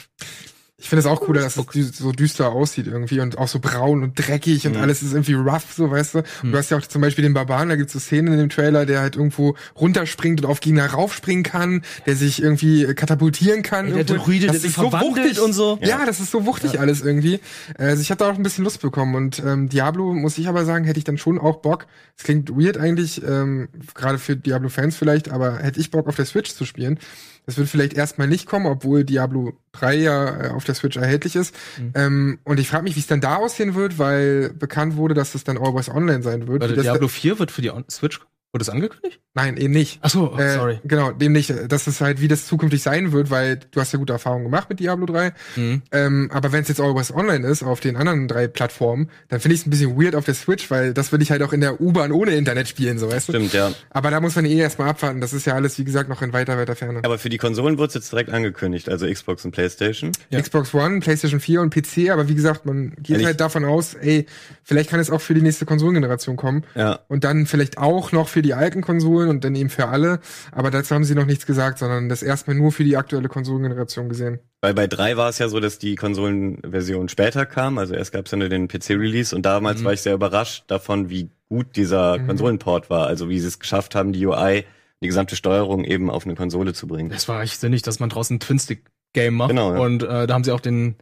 [0.83, 4.03] Ich finde es auch cooler, dass es so düster aussieht irgendwie und auch so braun
[4.03, 6.23] und dreckig und alles ist irgendwie rough, so weißt du.
[6.43, 8.49] Und Du hast ja auch zum Beispiel den Barbaren, da gibt's so Szenen in dem
[8.49, 13.63] Trailer, der halt irgendwo runterspringt und auf Gegner raufspringen kann, der sich irgendwie äh, katapultieren
[13.63, 13.93] kann.
[13.95, 14.17] Ey, der.
[14.17, 15.41] Druide, Das der sich ist so verwandelt wuchtig.
[15.41, 15.79] und so.
[15.81, 17.39] Ja, das ist so wuchtig alles irgendwie.
[17.77, 20.65] Also ich hatte da auch ein bisschen Lust bekommen und ähm, Diablo, muss ich aber
[20.65, 21.87] sagen, hätte ich dann schon auch Bock.
[22.17, 26.25] Es klingt weird eigentlich, ähm, gerade für Diablo-Fans vielleicht, aber hätte ich Bock auf der
[26.25, 26.99] Switch zu spielen.
[27.45, 31.35] Das wird vielleicht erstmal nicht kommen, obwohl Diablo 3 ja äh, auf der Switch erhältlich
[31.35, 31.53] ist.
[31.77, 31.91] Mhm.
[31.95, 35.35] Ähm, und ich frage mich, wie es dann da aussehen wird, weil bekannt wurde, dass
[35.35, 36.63] es dann Always Online sein wird.
[36.63, 38.21] Das Diablo 4 wird für die On Switch,
[38.53, 39.19] wurde das angekündigt?
[39.33, 39.97] Nein, eben nicht.
[40.03, 40.79] Ach so, oh, Äh, sorry.
[40.83, 41.51] Genau, dem nicht.
[41.69, 44.69] Das ist halt, wie das zukünftig sein wird, weil du hast ja gute Erfahrungen gemacht
[44.69, 45.33] mit Diablo 3.
[45.55, 45.81] Mhm.
[45.91, 49.55] Ähm, aber wenn es jetzt Always Online ist, auf den anderen drei Plattformen, dann finde
[49.55, 51.61] ich es ein bisschen weird auf der Switch, weil das will ich halt auch in
[51.61, 53.33] der U-Bahn ohne Internet spielen, so weißt du.
[53.33, 53.71] Stimmt, ja.
[53.89, 55.19] Aber da muss man eh erstmal abwarten.
[55.19, 56.99] Das ist ja alles, wie gesagt, noch in weiter, weiter Ferne.
[57.03, 60.11] Aber für die Konsolen wurde es jetzt direkt angekündigt, also Xbox und PlayStation.
[60.29, 60.39] Ja.
[60.39, 63.25] Xbox One, PlayStation 4 und PC, aber wie gesagt, man geht Ehrlich?
[63.25, 64.27] halt davon aus, ey,
[64.63, 66.65] vielleicht kann es auch für die nächste Konsolengeneration kommen.
[66.75, 66.99] Ja.
[67.07, 70.19] Und dann vielleicht auch noch für die alten Konsolen und dann eben für alle.
[70.51, 74.09] Aber dazu haben sie noch nichts gesagt, sondern das erstmal nur für die aktuelle Konsolengeneration
[74.09, 74.39] gesehen.
[74.61, 77.77] Weil bei drei war es ja so, dass die Konsolenversion später kam.
[77.77, 79.85] Also erst gab es ja nur den PC-Release und damals Mhm.
[79.85, 82.27] war ich sehr überrascht davon, wie gut dieser Mhm.
[82.27, 83.07] Konsolenport war.
[83.07, 84.65] Also wie sie es geschafft haben, die UI,
[85.01, 87.11] die gesamte Steuerung eben auf eine Konsole zu bringen.
[87.11, 89.49] Es war echt sinnig, dass man draußen ein Twin-Stick-Game macht.
[89.49, 89.79] Genau, ja.
[89.79, 90.95] Und äh, da haben sie auch den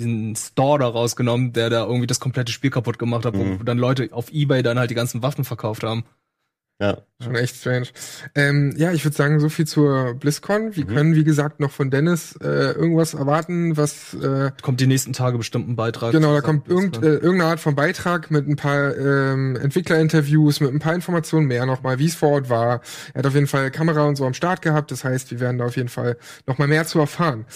[0.00, 3.60] diesen Store da rausgenommen, der da irgendwie das komplette Spiel kaputt gemacht hat, Mhm.
[3.60, 6.02] wo dann Leute auf Ebay dann halt die ganzen Waffen verkauft haben.
[6.80, 6.98] Ja.
[7.22, 7.86] Schon echt strange.
[8.34, 10.74] Ähm, ja, ich würde sagen, so viel zur BlizzCon.
[10.74, 10.88] Wir Mhm.
[10.94, 15.38] können, wie gesagt, noch von Dennis äh, irgendwas erwarten, was äh, Kommt die nächsten Tage
[15.38, 16.10] bestimmt ein Beitrag.
[16.12, 20.72] Genau, da kommt irgend, äh, irgendeine Art von Beitrag mit ein paar ähm, Entwicklerinterviews, mit
[20.72, 22.80] ein paar Informationen mehr nochmal, wie es vor Ort war.
[23.14, 25.58] Er hat auf jeden Fall Kamera und so am Start gehabt, das heißt, wir werden
[25.58, 27.46] da auf jeden Fall nochmal mehr zu erfahren.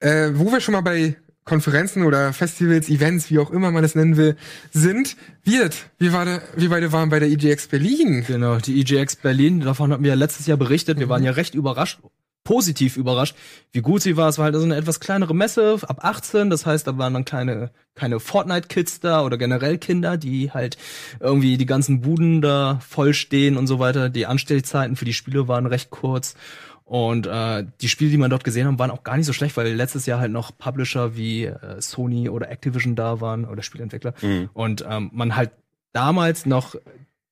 [0.00, 3.94] Äh, wo wir schon mal bei Konferenzen oder Festivals, Events, wie auch immer man es
[3.94, 4.36] nennen will,
[4.72, 5.16] sind.
[5.42, 8.24] Wird, wie war der, wie beide waren bei der EGX Berlin?
[8.26, 10.98] Genau, die EGX Berlin, davon hatten wir ja letztes Jahr berichtet.
[10.98, 12.00] Wir waren ja recht überrascht,
[12.44, 13.34] positiv überrascht,
[13.72, 14.28] wie gut sie war.
[14.28, 17.24] Es war halt so eine etwas kleinere Messe, ab 18, das heißt, da waren dann
[17.24, 20.78] kleine, keine Fortnite-Kids da oder generell Kinder, die halt
[21.20, 24.08] irgendwie die ganzen Buden da vollstehen und so weiter.
[24.08, 26.36] Die Anstellzeiten für die Spiele waren recht kurz.
[26.84, 29.56] Und äh, die Spiele, die man dort gesehen haben, waren auch gar nicht so schlecht,
[29.56, 34.14] weil letztes Jahr halt noch Publisher wie äh, Sony oder Activision da waren oder Spielentwickler.
[34.20, 34.50] Mhm.
[34.52, 35.52] Und ähm, man halt
[35.92, 36.74] damals noch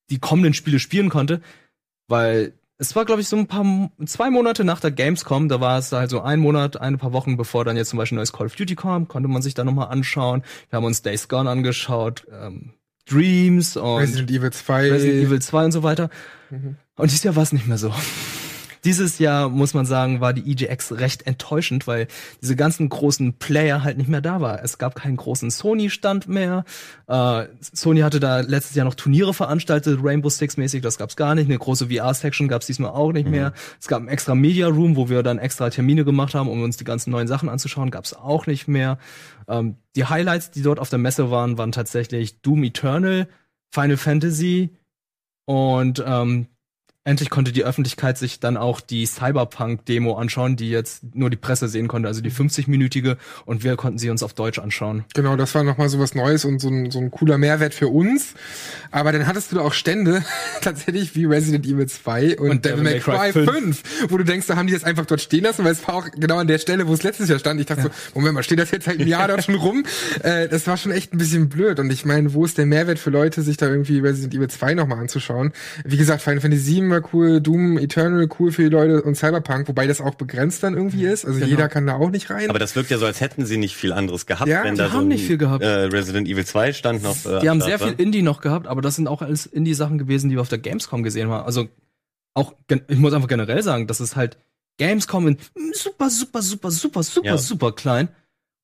[0.09, 1.43] die kommenden Spiele spielen konnte,
[2.09, 5.79] weil es war, glaube ich, so ein paar, zwei Monate nach der Gamescom, da war
[5.79, 8.47] es halt so ein Monat, ein paar Wochen, bevor dann jetzt zum Beispiel neues Call
[8.47, 10.43] of Duty kam, konnte man sich da nochmal anschauen.
[10.71, 12.73] Wir haben uns Days Gone angeschaut, ähm,
[13.07, 14.91] Dreams und Resident Evil 2.
[14.91, 16.11] Resident Evil 2 und so weiter.
[16.51, 16.77] Mhm.
[16.97, 17.93] Und dieses Jahr war es nicht mehr so.
[18.85, 22.09] Dieses Jahr, muss man sagen, war die EGX recht enttäuschend, weil
[22.41, 24.63] diese ganzen großen Player halt nicht mehr da war.
[24.65, 26.65] Es gab keinen großen Sony-Stand mehr.
[27.07, 31.37] Äh, Sony hatte da letztes Jahr noch Turniere veranstaltet, Rainbow Six mäßig, das gab's gar
[31.37, 31.47] nicht.
[31.47, 33.53] Eine große VR-Section gab's diesmal auch nicht mehr.
[33.81, 36.77] Es gab einen extra Media Room, wo wir dann extra Termine gemacht haben, um uns
[36.77, 38.99] die ganzen neuen Sachen anzuschauen, gab's auch nicht mehr.
[39.47, 43.29] Ähm, die Highlights, die dort auf der Messe waren, waren tatsächlich Doom Eternal,
[43.71, 44.71] Final Fantasy
[45.45, 46.47] und ähm,
[47.05, 51.69] endlich konnte die Öffentlichkeit sich dann auch die Cyberpunk-Demo anschauen, die jetzt nur die Presse
[51.69, 55.05] sehen konnte, also die 50-minütige, und wir konnten sie uns auf Deutsch anschauen.
[55.15, 57.89] Genau, das war nochmal so was Neues und so ein, so ein cooler Mehrwert für
[57.89, 58.35] uns.
[58.93, 60.25] Aber dann hattest du da auch Stände,
[60.61, 64.57] tatsächlich wie Resident Evil 2 und, Und Devil May Cry 5, wo du denkst, da
[64.57, 66.87] haben die das einfach dort stehen lassen, weil es war auch genau an der Stelle,
[66.87, 67.61] wo es letztes Jahr stand.
[67.61, 69.85] Ich dachte so, Moment mal, steht das jetzt seit einem Jahr dort schon rum?
[70.23, 71.81] Äh, das war schon echt ein bisschen blöd.
[71.81, 74.75] Und ich meine, wo ist der Mehrwert für Leute, sich da irgendwie Resident Evil 2
[74.75, 75.53] nochmal anzuschauen?
[75.85, 79.67] Wie gesagt, Final Fantasy 7 war cool, Doom Eternal cool für die Leute und Cyberpunk,
[79.67, 81.25] wobei das auch begrenzt dann irgendwie ist.
[81.25, 81.51] Also Genau.
[81.51, 82.49] jeder kann da auch nicht rein.
[82.51, 84.79] Aber das wirkt ja so, als hätten sie nicht viel anderes gehabt, Ja, wenn die
[84.79, 85.65] da so haben ein, nicht viel gehabt.
[85.65, 87.27] Äh, Resident Evil 2 stand noch.
[87.27, 87.89] Äh, Die haben sehr war.
[87.89, 90.59] viel Indie noch gehabt, aber das sind auch alles Indie-Sachen gewesen, die wir auf der
[90.59, 91.45] Gamescom gesehen haben.
[91.45, 91.67] Also
[92.35, 92.55] auch,
[92.89, 94.39] ich muss einfach generell sagen, das ist halt
[94.79, 95.37] Gamescom in
[95.75, 97.37] super, super, super, super, super, Ja.
[97.39, 98.09] super klein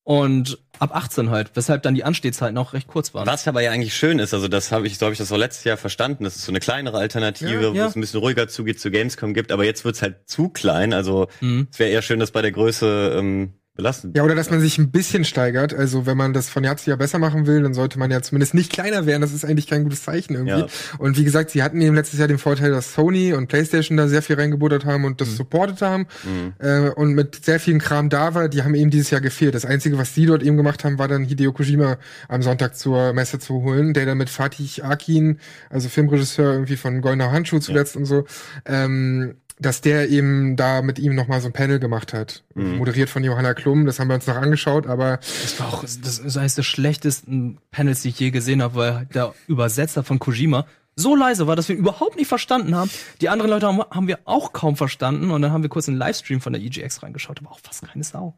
[0.09, 3.27] und ab 18 halt, weshalb dann die Anstehzeiten auch recht kurz waren.
[3.27, 5.37] Was aber ja eigentlich schön ist, also das habe ich, so habe ich das auch
[5.37, 7.87] letztes Jahr verstanden, dass es so eine kleinere Alternative, Ja, wo ja.
[7.89, 11.29] es ein bisschen ruhiger zugeht, zu Gamescom gibt, aber jetzt wird's halt zu klein, also
[11.43, 11.69] Mhm.
[11.71, 14.13] es wäre eher schön, das bei der Größe ähm, belassen.
[14.15, 15.73] Ja, oder dass man sich ein bisschen steigert.
[15.73, 18.21] Also wenn man das von Jahr zu Jahr besser machen will, dann sollte man ja
[18.21, 19.23] zumindest nicht kleiner werden.
[19.23, 20.59] Das ist eigentlich kein gutes Zeichen irgendwie.
[20.59, 20.67] Ja.
[20.99, 24.09] Und wie gesagt, sie hatten eben letztes Jahr den Vorteil, dass Sony und PlayStation da
[24.09, 26.07] sehr viel reingebuttert haben und das supportet haben.
[26.25, 26.55] Mhm.
[26.59, 29.55] Äh, und mit sehr vielen Kram da war, die haben eben dieses Jahr gefehlt.
[29.55, 33.13] Das Einzige, was sie dort eben gemacht haben, war dann Hideo Kojima am Sonntag zur
[33.13, 35.39] Messe zu holen, der dann mit Fatih Akin,
[35.71, 38.25] also Filmregisseur irgendwie von Goldener Handschuh zuletzt und so,
[38.65, 42.45] ähm, dass der eben da mit ihm nochmal so ein Panel gemacht hat.
[42.55, 42.77] Mhm.
[42.77, 46.19] Moderiert von Johanna Klum, das haben wir uns noch angeschaut, aber Das war auch, das
[46.19, 50.67] ist eines der schlechtesten Panels, die ich je gesehen habe, weil der Übersetzer von Kojima
[50.97, 52.91] so leise war, dass wir ihn überhaupt nicht verstanden haben.
[53.21, 55.97] Die anderen Leute haben, haben wir auch kaum verstanden und dann haben wir kurz einen
[55.97, 58.37] Livestream von der EGX reingeschaut, aber auch fast keine Sau.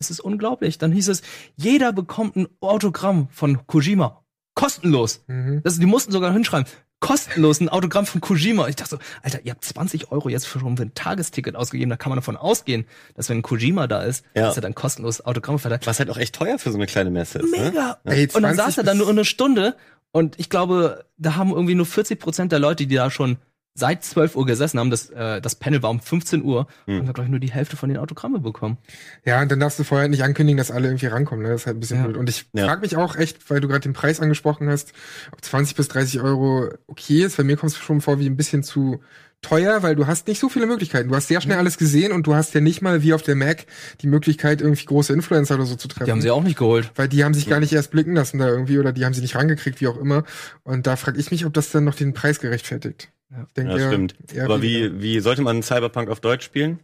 [0.00, 0.78] Es ist unglaublich.
[0.78, 1.22] Dann hieß es,
[1.56, 4.22] jeder bekommt ein Autogramm von Kojima.
[4.54, 5.24] Kostenlos.
[5.26, 5.60] mhm.
[5.64, 6.70] Das, die mussten sogar hinschreiben.
[7.00, 8.66] Kostenlos ein Autogramm von Kojima.
[8.68, 11.90] Ich dachte so, Alter, ihr habt 20 Euro jetzt für schon für ein Tagesticket ausgegeben.
[11.90, 14.42] Da kann man davon ausgehen, dass wenn Kojima da ist, Ja.
[14.46, 15.86] dass er dann kostenlos Autogramme verteilt.
[15.86, 17.56] Was halt auch echt teuer für so eine kleine Messe ist.
[17.56, 17.70] Ne?
[17.70, 17.98] Mega.
[18.04, 19.76] Ey, und dann 20 saß er da bis- nur eine Stunde
[20.10, 23.36] und ich glaube, da haben irgendwie nur 40 Prozent der Leute, die da schon
[23.78, 26.98] seit 12 Uhr gesessen haben, das, äh, das Panel war um 15 Uhr, Hm.
[26.98, 28.78] haben wir, glaube ich, nur die Hälfte von den Autogramme bekommen.
[29.24, 31.44] Ja, und dann darfst du vorher nicht ankündigen, dass alle irgendwie rankommen.
[31.44, 31.50] Ne?
[31.52, 32.04] Das ist halt ein bisschen Ja.
[32.06, 32.16] blöd.
[32.16, 32.66] Und ich Ja.
[32.66, 34.92] frage mich auch echt, weil du gerade den Preis angesprochen hast,
[35.32, 37.36] ob 20 bis 30 Euro okay ist.
[37.36, 39.00] Bei mir kommt es schon vor wie ein bisschen zu
[39.40, 41.08] teuer, weil du hast nicht so viele Möglichkeiten.
[41.10, 43.36] Du hast sehr schnell alles gesehen und du hast ja nicht mal wie auf der
[43.36, 43.66] Mac
[44.00, 46.06] die Möglichkeit, irgendwie große Influencer oder so zu treffen.
[46.06, 46.90] Die haben sie auch nicht geholt.
[46.96, 49.20] weil die haben sich gar nicht erst blicken lassen da irgendwie oder die haben sie
[49.20, 50.24] nicht rangekriegt, wie auch immer.
[50.64, 53.10] Und da frage ich mich, ob das dann noch den Preis gerechtfertigt.
[53.30, 53.44] Ja.
[53.46, 54.14] Ich denke, Ja, eher- stimmt.
[54.32, 56.78] eher Aber wie, wie sollte man Cyberpunk auf Deutsch spielen?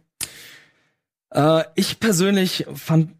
[1.31, 3.11] Äh, ich persönlich fand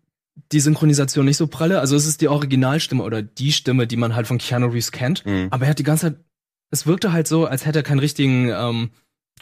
[0.51, 1.79] die Synchronisation nicht so pralle.
[1.79, 5.25] Also es ist die Originalstimme oder die Stimme, die man halt von Keanu Reeves kennt.
[5.25, 5.47] Mhm.
[5.49, 6.19] Aber er hat die ganze Zeit,
[6.71, 8.89] es wirkte halt so, als hätte er keinen richtigen ähm,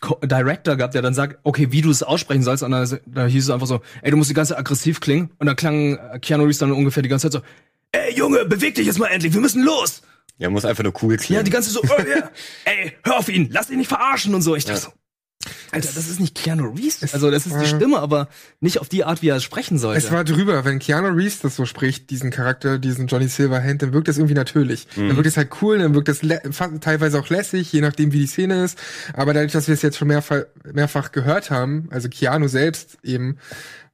[0.01, 2.63] Co- Director gehabt, der dann sagt, okay, wie du es aussprechen sollst.
[2.63, 5.31] Und dann, da hieß es einfach so, ey, du musst die ganze Zeit aggressiv klingen.
[5.39, 7.47] Und dann klang äh, Keanu Reeves dann ungefähr die ganze Zeit so,
[7.91, 10.03] ey, Junge, beweg dich jetzt mal endlich, wir müssen los.
[10.43, 11.38] Ja, muss einfach nur cool klingen.
[11.38, 12.29] Ja, die ganze Zeit so, oh, ja,
[12.65, 14.58] ey, hör auf ihn, lass ihn nicht verarschen und so.
[14.58, 14.91] Ich dachte Ja.
[14.91, 14.93] so,
[15.71, 17.01] Alter, das ist nicht Keanu Reeves.
[17.01, 18.27] Es Also das ist die Stimme, aber
[18.60, 19.97] nicht auf die Art, wie er es sprechen sollte.
[19.97, 23.93] Es war drüber, wenn Keanu Reeves das so spricht, diesen Charakter, diesen Johnny Silverhand, dann
[23.93, 24.88] wirkt das irgendwie natürlich.
[24.95, 25.08] Mhm.
[25.08, 26.19] Dann wirkt es halt cool, dann wirkt das
[26.82, 28.77] teilweise auch lässig, je nachdem wie die Szene ist.
[29.13, 33.38] Aber dadurch, dass wir es jetzt schon mehrfach, mehrfach gehört haben, also Keanu selbst eben,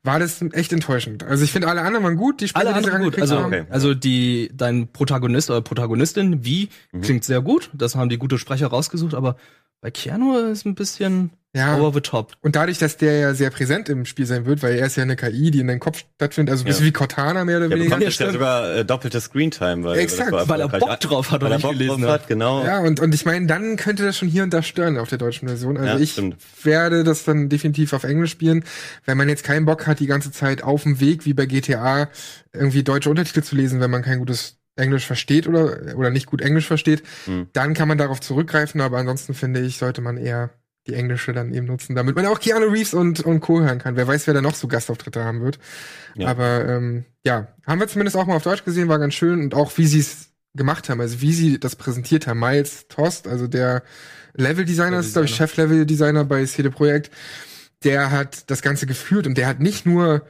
[0.03, 1.23] war das echt enttäuschend.
[1.23, 3.19] Also ich finde, alle anderen waren gut, die Spiele, Alle die sie gut.
[3.19, 3.39] Also.
[3.39, 3.65] Okay.
[3.69, 6.69] also die, dein Protagonist oder Protagonistin, wie,
[7.01, 7.69] klingt sehr gut.
[7.73, 9.35] Das haben die gute Sprecher rausgesucht, aber
[9.81, 11.79] bei Keanu ist ein bisschen Ja.
[11.79, 12.33] over the top.
[12.41, 15.03] Und dadurch, dass der ja sehr präsent im Spiel sein wird, weil er ist ja
[15.03, 16.89] eine KI, die in deinem Kopf stattfindet, also ein bisschen Ja.
[16.89, 17.95] wie Cortana mehr oder Der weniger.
[17.97, 21.47] bekommt ja sogar äh, doppelte Screentime, weil Exakt, so weil er Bock drauf hat, weil
[21.47, 22.63] oder er Bock gelesen drauf hat, genau.
[22.63, 25.17] Ja, und, und ich meine, dann könnte das schon hier und da stören auf der
[25.17, 25.77] deutschen Version.
[25.77, 26.37] Also Ja, ich stimmt.
[26.63, 28.63] werde das dann definitiv auf Englisch spielen.
[29.05, 32.09] Wenn man jetzt keinen Bock hat, die ganze Zeit auf dem Weg, wie bei GTA,
[32.53, 36.41] irgendwie deutsche Untertitel zu lesen, wenn man kein gutes Englisch versteht oder, oder nicht gut
[36.41, 37.47] Englisch versteht, Hm.
[37.53, 38.81] dann kann man darauf zurückgreifen.
[38.81, 40.51] Aber ansonsten finde ich, sollte man eher
[40.87, 43.61] die englische dann eben nutzen, damit man auch Keanu Reeves und, und Co.
[43.61, 43.95] hören kann.
[43.95, 45.59] Wer weiß, wer da noch so Gastauftritte haben wird.
[46.15, 46.27] Ja.
[46.29, 49.53] Aber ähm, ja, haben wir zumindest auch mal auf Deutsch gesehen, war ganz schön und
[49.53, 52.39] auch wie sie es gemacht haben, also wie sie das präsentiert haben.
[52.39, 53.83] Miles Tost, also der
[54.33, 57.11] Level-Designer, ist glaube ich Chef-Level-Designer bei CD Projekt,
[57.83, 60.23] der hat das Ganze geführt und der hat nicht nur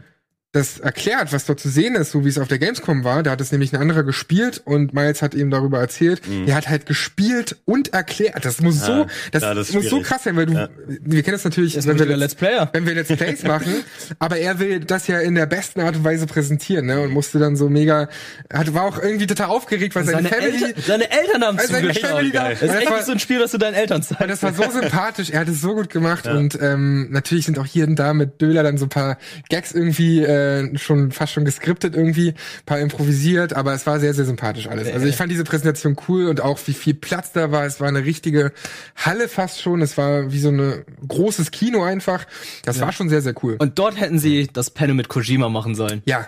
[0.52, 3.22] das erklärt, was dort zu sehen ist, so wie es auf der Gamescom war.
[3.22, 6.22] Da hat es nämlich ein anderer gespielt und Miles hat ihm darüber erzählt.
[6.48, 8.44] Der hat halt gespielt und erklärt.
[8.46, 9.00] Das muss so, Mhm.
[9.02, 10.06] Ja, das, ja, das muss so schwierig.
[10.08, 10.70] krass sein, weil du, Ja.
[10.88, 12.68] wir kennen das natürlich, Ist wenn wir Let's Player.
[12.74, 13.72] wenn wir Let's Plays machen,
[14.20, 17.00] aber er will das ja in der besten Art und Weise präsentieren, ne?
[17.02, 18.10] Und musste dann so mega,
[18.52, 21.74] hat, war auch irgendwie total aufgeregt, weil seine, Seine, Family, Eltern, seine Eltern haben Also
[21.74, 21.94] seine.
[21.94, 24.02] Family da- Das ist Das echt war- nicht so ein Spiel, das du deinen Eltern
[24.02, 24.28] zeigst.
[24.28, 27.68] das war so sympathisch, er hat es so gut gemacht und ähm, natürlich sind auch
[27.68, 30.39] hier und da mit Döler dann so ein paar Gags irgendwie äh,
[30.76, 32.34] schon fast schon geskriptet irgendwie,
[32.66, 34.92] paar improvisiert, aber es war sehr, sehr sympathisch alles.
[34.92, 37.66] Also ich fand diese Präsentation cool und auch wie viel Platz da war.
[37.66, 38.52] Es war eine richtige
[38.96, 39.82] Halle fast schon.
[39.82, 42.26] Es war wie so ein großes Kino einfach.
[42.66, 43.56] Das war schon sehr, sehr cool.
[43.60, 46.02] Und dort hätten sie das Panel mit Kojima machen sollen.
[46.06, 46.28] ja,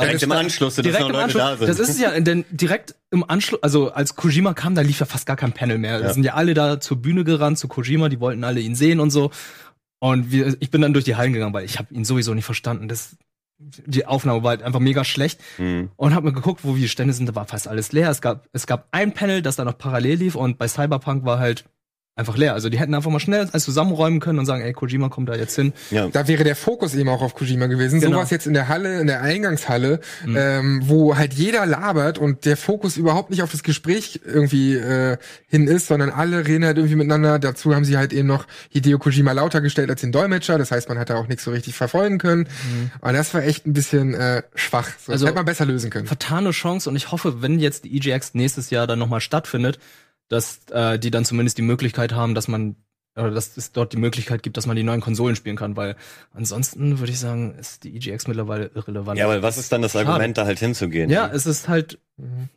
[0.00, 1.42] Direkt im Anschluss, dass Direkt noch im Leute Anschluss.
[1.42, 1.68] da sind.
[1.68, 5.06] Das ist es ja, denn direkt im Anschluss, also als Kojima kam, da lief ja
[5.06, 6.00] fast gar kein Panel mehr.
[6.00, 9.00] Da sind ja alle da zur Bühne gerannt, zu Kojima, die wollten alle ihn sehen
[9.00, 9.30] und so.
[10.00, 12.44] Und wir, ich bin dann durch die Hallen gegangen, weil ich habe ihn sowieso nicht
[12.44, 12.88] verstanden.
[12.88, 13.16] Das,
[13.86, 15.40] die Aufnahme war halt einfach mega schlecht.
[15.56, 15.90] Hm.
[15.96, 18.10] Und habe mir geguckt, wo die Stände sind, da war fast alles leer.
[18.10, 21.38] Es gab, es gab ein Panel, das da noch parallel lief und bei Cyberpunk war
[21.38, 21.64] halt
[22.14, 22.52] einfach leer.
[22.52, 25.34] Also die hätten einfach mal schnell alles zusammenräumen können und sagen, ey, Kojima kommt da
[25.34, 25.72] jetzt hin.
[25.90, 26.08] Ja.
[26.08, 28.00] da wäre der Fokus eben auch auf Kojima gewesen.
[28.00, 28.16] Genau.
[28.18, 32.58] Sowas jetzt in der Halle, in der Eingangshalle, ähm, wo halt jeder labert und der
[32.58, 35.16] Fokus überhaupt nicht auf das Gespräch irgendwie äh,
[35.48, 37.38] hin ist, sondern alle reden halt irgendwie miteinander.
[37.38, 40.58] Dazu haben sie halt eben noch Hideo Kojima lauter gestellt als den Dolmetscher.
[40.58, 42.46] Das heißt, man hat da auch nichts so richtig verfolgen können.
[43.00, 44.88] Und das war echt ein bisschen äh, schwach.
[45.04, 46.06] So, Also- das hätte man besser lösen können.
[46.06, 49.78] vertane Chance und ich hoffe, wenn jetzt die EGX nächstes Jahr dann nochmal stattfindet,
[50.32, 52.76] dass äh, die dann zumindest die Möglichkeit haben, dass man
[53.14, 55.96] oder dass es dort die Möglichkeit gibt, dass man die neuen Konsolen spielen kann, weil
[56.32, 59.18] ansonsten würde ich sagen, ist die EGX mittlerweile irrelevant.
[59.18, 60.08] ja, aber was ist dann das Schade.
[60.08, 61.10] Argument, da halt hinzugehen?
[61.10, 61.98] ja, es ist halt,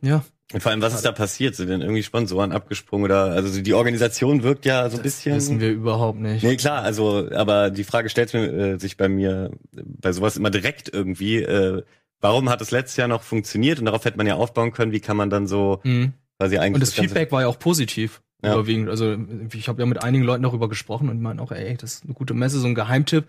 [0.00, 1.56] ja, Und vor allem, was ist da passiert?
[1.56, 5.36] Sind denn irgendwie Sponsoren abgesprungen oder, also die Organisation wirkt ja so ein bisschen.
[5.36, 6.42] wissen wir überhaupt nicht.
[6.42, 10.88] Nee, klar, also, aber die Frage stellt äh, sich bei mir bei sowas immer direkt
[10.90, 11.82] irgendwie, äh,
[12.22, 15.00] warum hat es letztes Jahr noch funktioniert und darauf hätte man ja aufbauen können, wie
[15.00, 16.14] kann man dann so Mhm.
[16.38, 18.20] Quasi eigentlich Und das Ganze- Feedback war ja auch positiv.
[18.42, 18.52] Ja.
[18.52, 18.88] Überwiegend.
[18.90, 19.16] Also
[19.54, 22.04] ich habe ja mit einigen Leuten darüber gesprochen und die meinten auch, ey, das ist
[22.04, 23.24] eine gute Messe, so ein Geheimtipp.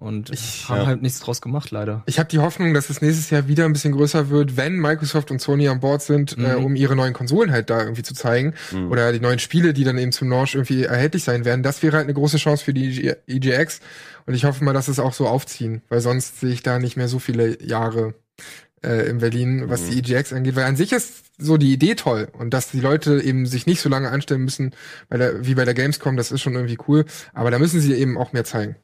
[0.00, 0.86] Und Ich- haben ja.
[0.86, 2.04] halt nichts draus gemacht, leider.
[2.06, 5.32] Ich habe die Hoffnung, dass es nächstes Jahr wieder ein bisschen größer wird, wenn Microsoft
[5.32, 6.64] und Sony an Bord sind, äh, Mhm.
[6.66, 8.54] um ihre neuen Konsolen halt da irgendwie zu zeigen.
[8.70, 8.92] Mhm.
[8.92, 11.64] Oder die neuen Spiele, die dann eben zum Launch irgendwie erhältlich sein werden.
[11.64, 13.80] Das wäre halt eine große Chance für die EG EGX.
[14.26, 16.96] Und ich hoffe mal, dass es auch so aufziehen, weil sonst sehe ich da nicht
[16.96, 18.14] mehr so viele Jahre
[18.84, 19.90] äh, in Berlin, was Mhm.
[20.02, 20.56] die EGX angeht.
[20.56, 23.80] Weil an sich ist so die Idee toll und dass die Leute eben sich nicht
[23.80, 24.74] so lange anstellen müssen,
[25.08, 27.04] bei der, wie bei der Gamescom, das ist schon irgendwie cool.
[27.32, 28.74] Aber da müssen sie eben auch mehr zeigen.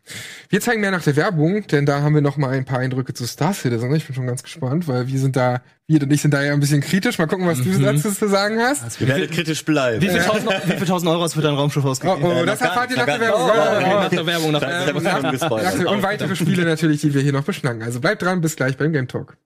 [0.50, 3.12] Wir zeigen mehr nach der Werbung, denn da haben wir noch mal ein paar Eindrücke
[3.12, 3.92] zu Star Citizen.
[3.96, 6.52] Ich bin schon ganz gespannt, weil wir sind da, wir und ich sind da ja
[6.52, 7.18] ein bisschen kritisch.
[7.18, 7.82] Mal gucken, was du Mhm.
[7.82, 9.00] dazu zu sagen hast.
[9.00, 10.00] Ihr werdet kritisch bleiben.
[10.00, 12.22] Wie viel, tausend, wie viel tausend Euro hast du für dein Raumschiff Oh, ausgegeben?
[12.22, 13.48] oh, Äh, das noch gar erfahrt ihr nicht, nach der Werbung.
[13.48, 14.00] Ja, ja, ja.
[14.04, 15.84] nach der Werbung, nach der Werbung.
[15.84, 17.82] Ja, Und weitere Spiele natürlich, die wir hier noch beschnacken.
[17.82, 19.36] Also bleibt dran, bis gleich beim Game Talk.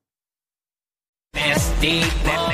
[1.81, 2.05] deep.
[2.25, 2.48] That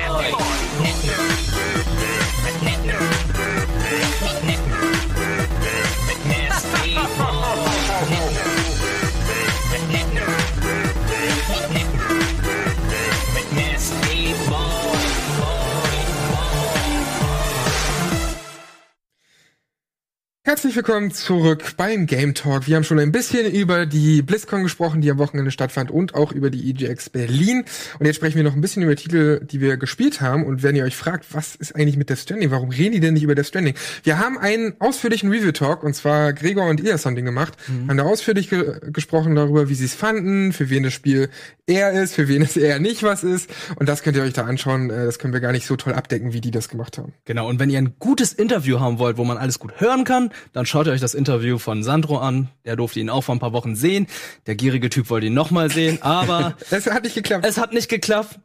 [20.46, 22.66] Herzlich willkommen zurück beim Game Talk.
[22.66, 26.32] Wir haben schon ein bisschen über die BlizzCon gesprochen, die am Wochenende stattfand und auch
[26.32, 27.64] über die EGX Berlin.
[27.98, 30.44] Und jetzt sprechen wir noch ein bisschen über Titel, die wir gespielt haben.
[30.44, 32.50] Und wenn ihr euch fragt, was ist eigentlich mit Death Stranding?
[32.50, 33.72] Warum reden die denn nicht über Death Stranding?
[34.02, 37.54] Wir haben einen ausführlichen Review-Talk und zwar Gregor und Elias haben den gemacht,
[37.88, 41.30] haben da ausführlich ge gesprochen darüber, wie sie es fanden, für wen das Spiel
[41.66, 43.48] eher ist, für wen es eher nicht was ist.
[43.76, 44.90] Und das könnt ihr euch da anschauen.
[44.90, 47.14] Äh, Das können wir gar nicht so toll abdecken, wie die das gemacht haben.
[47.24, 50.32] Genau, und wenn ihr ein gutes Interview haben wollt, wo man alles gut hören kann,
[50.52, 52.48] dann schaut ihr euch das Interview von Sandro an.
[52.64, 54.06] Der durfte ihn auch vor ein paar Wochen sehen.
[54.46, 57.44] Der gierige Typ wollte ihn nochmal sehen, aber Das hat nicht geklappt.
[57.46, 58.38] es hat nicht geklappt.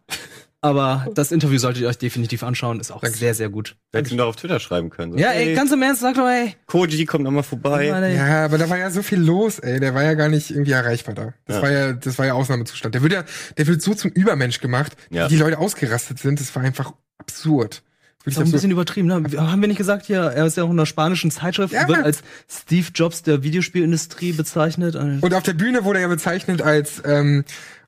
[0.62, 2.82] Aber das Interview solltet ihr euch definitiv anschauen.
[2.82, 3.18] Ist auch Danke.
[3.18, 3.78] sehr, sehr gut.
[3.94, 5.14] Hättest du doch auf Twitter schreiben können.
[5.14, 6.54] So, Ja, ey, ganz im Ernst, sag doch, ey.
[6.66, 7.86] Koji kommt nochmal vorbei.
[8.14, 9.80] Ja, aber da war ja so viel los, ey.
[9.80, 11.34] Der war ja gar nicht irgendwie erreichbar da.
[11.46, 11.62] Das Ja.
[11.62, 12.94] war ja, das war ja Ausnahmezustand.
[12.94, 13.24] Der wird ja,
[13.58, 15.28] der wird so zum Übermensch gemacht, Ja.
[15.30, 16.42] wie die Leute ausgerastet sind.
[16.42, 17.82] Das war einfach absurd.
[18.20, 19.24] Ist Wirklich auch ein bisschen übertrieben, ne?
[19.40, 21.98] Haben wir nicht gesagt hier, er ist ja auch in einer spanischen Zeitschrift, Ja, wird
[22.00, 22.04] Mann.
[22.06, 24.96] als Steve Jobs der Videospielindustrie bezeichnet.
[24.96, 27.46] Und auf der Bühne wurde er bezeichnet als, ähm,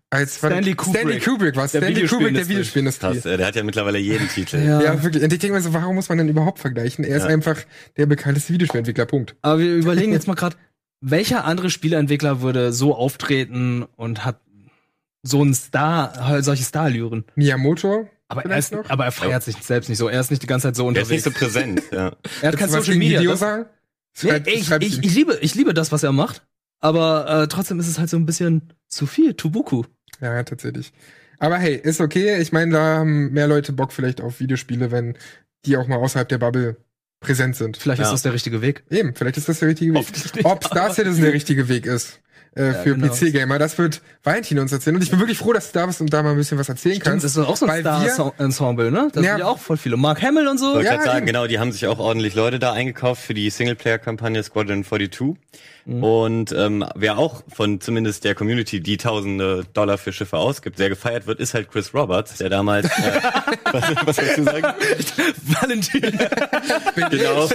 [0.10, 1.24] als Stanley warte, Stanley Kubrick.
[1.26, 3.08] Kubrick war Der Stanley Kubrick der Videospielindustrie.
[3.14, 4.58] Krass, äh, der hat ja mittlerweile jeden Titel.
[4.58, 4.82] Ja.
[4.82, 5.22] Ja, wirklich.
[5.22, 7.04] Und ich denke mir so, warum muss man denn überhaupt vergleichen?
[7.04, 7.30] Er ist Ja.
[7.30, 7.58] einfach
[7.98, 9.36] der bekannteste Videospielentwickler, Punkt.
[9.42, 10.56] Aber wir überlegen jetzt mal gerade,
[11.02, 14.40] welcher andere Spieleentwickler würde so auftreten und hat
[15.24, 17.26] so einen Star, solche Starallüren?
[17.36, 18.08] Miyamoto?
[18.32, 20.08] Aber er, ist, aber er feiert sich selbst nicht so.
[20.08, 21.40] Er ist nicht die ganze Zeit so Der ist nicht unterwegs.
[21.40, 21.82] so präsent.
[21.92, 22.14] Ja.
[22.42, 23.20] er hat kein Social Media.
[23.20, 23.66] Hideo Das, sagen?
[24.24, 25.04] nee, Schreib- ich, schreib ich, ihm.
[25.04, 26.44] ich, liebe, ich liebe das, was er macht.
[26.80, 29.34] Aber äh, trotzdem ist es halt so ein bisschen zu viel.
[29.36, 29.84] Tubuku.
[30.20, 30.92] Ja, tatsächlich.
[31.40, 32.38] Aber hey, ist okay.
[32.42, 35.18] Ich meine, da haben mehr Leute Bock vielleicht auf Videospiele, wenn
[35.66, 36.78] die auch mal außerhalb der Bubble
[37.20, 37.78] präsent sind.
[37.78, 38.06] Vielleicht Ja.
[38.06, 38.84] ist das der richtige Weg.
[38.90, 40.06] Eben, vielleicht ist das der richtige Weg.
[40.44, 42.20] Ob Star Citizen der richtige Weg ist
[42.54, 43.08] äh, für genau.
[43.14, 44.96] PC-Gamer, das wird Valentin uns erzählen.
[44.98, 46.68] Und ich bin wirklich froh, dass du da bist und da mal ein bisschen was
[46.70, 47.24] erzählen Stimmt, kannst.
[47.24, 49.08] das ist doch auch so ein Star-Ensemble, ne?
[49.14, 49.32] Da Ja.
[49.32, 49.96] sind ja auch voll viele.
[49.98, 50.74] Mark Hamill und so.
[50.74, 51.26] Wollte Ja, gerade sagen, eben.
[51.28, 55.38] genau, die haben sich auch ordentlich Leute da eingekauft für die Singleplayer-Kampagne Squadron 42.
[55.86, 56.04] Mhm.
[56.04, 60.90] Und ähm, wer auch von zumindest der Community, die tausende Dollar für Schiffe ausgibt, sehr
[60.90, 62.92] gefeiert wird, ist halt Chris Roberts, der damals, äh,
[63.72, 64.68] was, was sollst du sagen?
[65.44, 66.02] Valentin.
[67.10, 67.48] genau,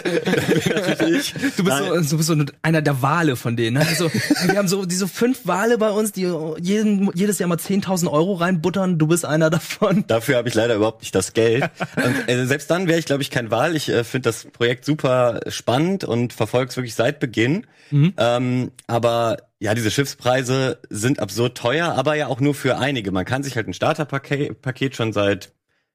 [0.86, 1.55] natürlich ich.
[1.57, 2.03] Du bist, Nein.
[2.03, 3.78] so, du bist so einer der Wale von denen.
[3.78, 3.86] Ne?
[3.97, 8.11] So, wir haben so diese fünf Wale bei uns, die jeden, jedes Jahr mal 10.000
[8.11, 8.99] Euro reinbuttern.
[8.99, 10.05] Du bist einer davon.
[10.07, 11.64] Dafür habe ich leider überhaupt nicht das Geld.
[11.97, 13.76] Und, äh, selbst dann wäre ich, glaube ich, kein Wahl.
[13.76, 17.66] Ich äh, finde das Projekt super spannend und verfolge es wirklich seit Beginn.
[17.93, 23.12] Ähm, aber ja, diese Schiffspreise sind absurd teuer, aber ja auch nur für einige.
[23.12, 25.53] Man kann sich halt ein Starterpaket Paket schon seit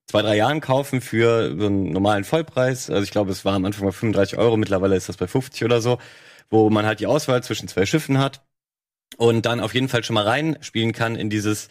[0.08, 2.89] zwei, drei Jahren kaufen für so einen normalen Vollpreis.
[2.89, 5.64] Also ich glaube, es war am Anfang mal 35 Euro, mittlerweile ist das bei 50
[5.64, 6.00] oder so,
[6.50, 8.42] wo man halt die Auswahl zwischen zwei Schiffen hat
[9.18, 11.68] und dann auf jeden Fall schon mal reinspielen kann in dieses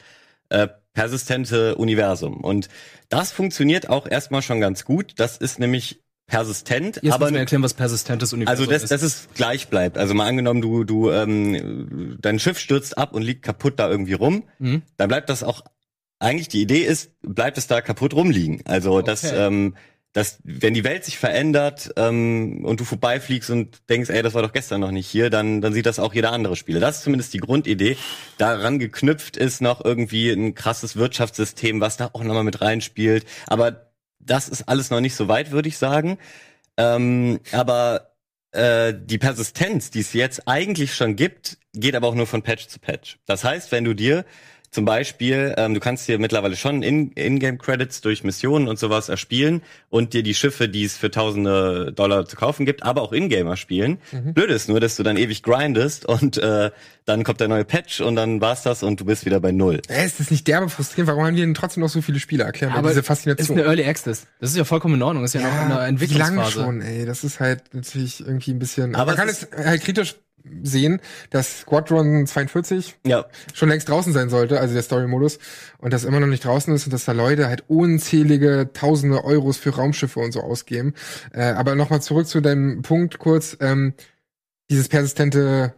[0.51, 2.39] äh, persistente Universum.
[2.43, 2.69] Und
[3.09, 5.15] das funktioniert auch erstmal schon ganz gut.
[5.17, 8.93] Das ist nämlich persistent, Jetzt aber müssen wir erklären, was persistentes Universum also das, ist.
[8.93, 9.99] dass es gleich bleibt.
[9.99, 14.13] Also mal angenommen, du, du, ähm, dein Schiff stürzt ab und liegt kaputt da irgendwie
[14.13, 14.83] rum, Mhm.
[14.97, 15.63] dann bleibt das auch.
[16.23, 18.61] Eigentlich die Idee ist, bleibt es da kaputt rumliegen.
[18.67, 19.17] Also Okay.
[19.33, 19.75] ähm,
[20.13, 24.43] dass wenn die Welt sich verändert ähm, und du vorbeifliegst und denkst, ey, das war
[24.43, 26.81] doch gestern noch nicht hier, dann dann sieht das auch jeder andere Spieler.
[26.81, 27.97] Das ist zumindest die Grundidee.
[28.37, 33.25] Daran geknüpft ist noch irgendwie ein krasses Wirtschaftssystem, was da auch nochmal mit reinspielt.
[33.47, 36.19] Aber das ist alles noch nicht so weit, würde ich sagen.
[36.77, 38.11] Ähm, aber
[38.53, 42.67] äh, die Persistenz, die es jetzt eigentlich schon gibt, geht aber auch nur von Patch
[42.67, 43.19] zu Patch.
[43.27, 44.25] Das heißt, wenn du dir
[44.73, 49.63] zum Beispiel, ähm, du kannst dir mittlerweile schon in- In-Game-Credits durch Missionen und sowas erspielen
[49.89, 53.57] und dir die Schiffe, die es für tausende Dollar zu kaufen gibt, aber auch In-Gamer
[53.57, 53.99] spielen.
[54.35, 56.71] Blöd ist nur, dass du dann ewig grindest und äh,
[57.05, 59.83] dann kommt der neue Patch und dann war's das und du bist wieder bei Null.
[59.89, 61.09] Äh, ist das nicht derbe frustrierend?
[61.09, 62.45] Warum haben die denn trotzdem noch so viele Spiele?
[62.45, 63.59] Erklären wir Aber diese ist Faszination.
[63.59, 64.27] eine Early Access.
[64.39, 65.25] Das ist ja vollkommen in Ordnung.
[65.25, 66.53] Das ist ja, noch in einer wie lange Entwicklungsphase.
[66.53, 67.07] schon, ey.
[67.07, 68.95] Das ist halt natürlich irgendwie ein bisschen.
[68.95, 70.15] Aber man kann es es halt kritisch
[70.63, 75.39] sehen, dass Squadron 42 Ja, schon längst draußen sein sollte, also der Story-Modus,
[75.79, 79.59] und das immer noch nicht draußen ist und dass da Leute halt unzählige Tausende Euros
[79.59, 80.95] für Raumschiffe und so ausgeben.
[81.33, 83.95] Äh, aber nochmal zurück zu deinem Punkt kurz, ähm,
[84.71, 85.75] dieses persistente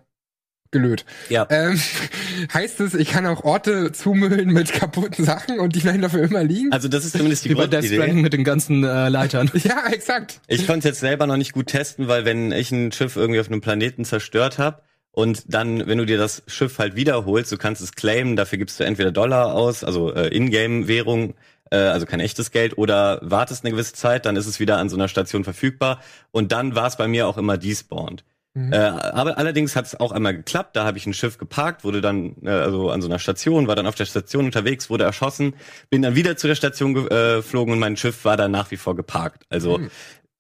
[0.72, 1.04] Gelöt.
[1.28, 1.46] ja.
[1.50, 1.78] Ähm,
[2.54, 6.42] heißt es, ich kann auch Orte zumüllen mit kaputten Sachen und die bleiben dafür immer
[6.42, 6.72] liegen?
[6.72, 7.84] Also das ist zumindest die Wie bei Death.
[7.84, 9.50] Stranding mit den ganzen äh, Leitern.
[9.62, 10.40] ja, exakt.
[10.48, 13.38] Ich konnte es jetzt selber noch nicht gut testen, weil wenn ich ein Schiff irgendwie
[13.38, 17.58] auf einem Planeten zerstört habe und dann, wenn du dir das Schiff halt wiederholst, du
[17.58, 21.34] kannst es claimen, dafür gibst du entweder Dollar aus, also äh, Ingame-Währung,
[21.70, 24.88] äh, also kein echtes Geld, oder wartest eine gewisse Zeit, dann ist es wieder an
[24.88, 26.00] so einer Station verfügbar
[26.30, 28.24] und dann war es bei mir auch immer despawned.
[28.54, 30.76] Äh, aber allerdings hat es auch einmal geklappt.
[30.76, 33.76] Da habe ich ein Schiff geparkt, wurde dann äh, also an so einer Station, war
[33.76, 35.54] dann auf der Station unterwegs, wurde erschossen,
[35.88, 38.94] bin dann wieder zu der Station geflogen und mein Schiff war dann nach wie vor
[38.94, 39.44] geparkt.
[39.48, 39.80] Also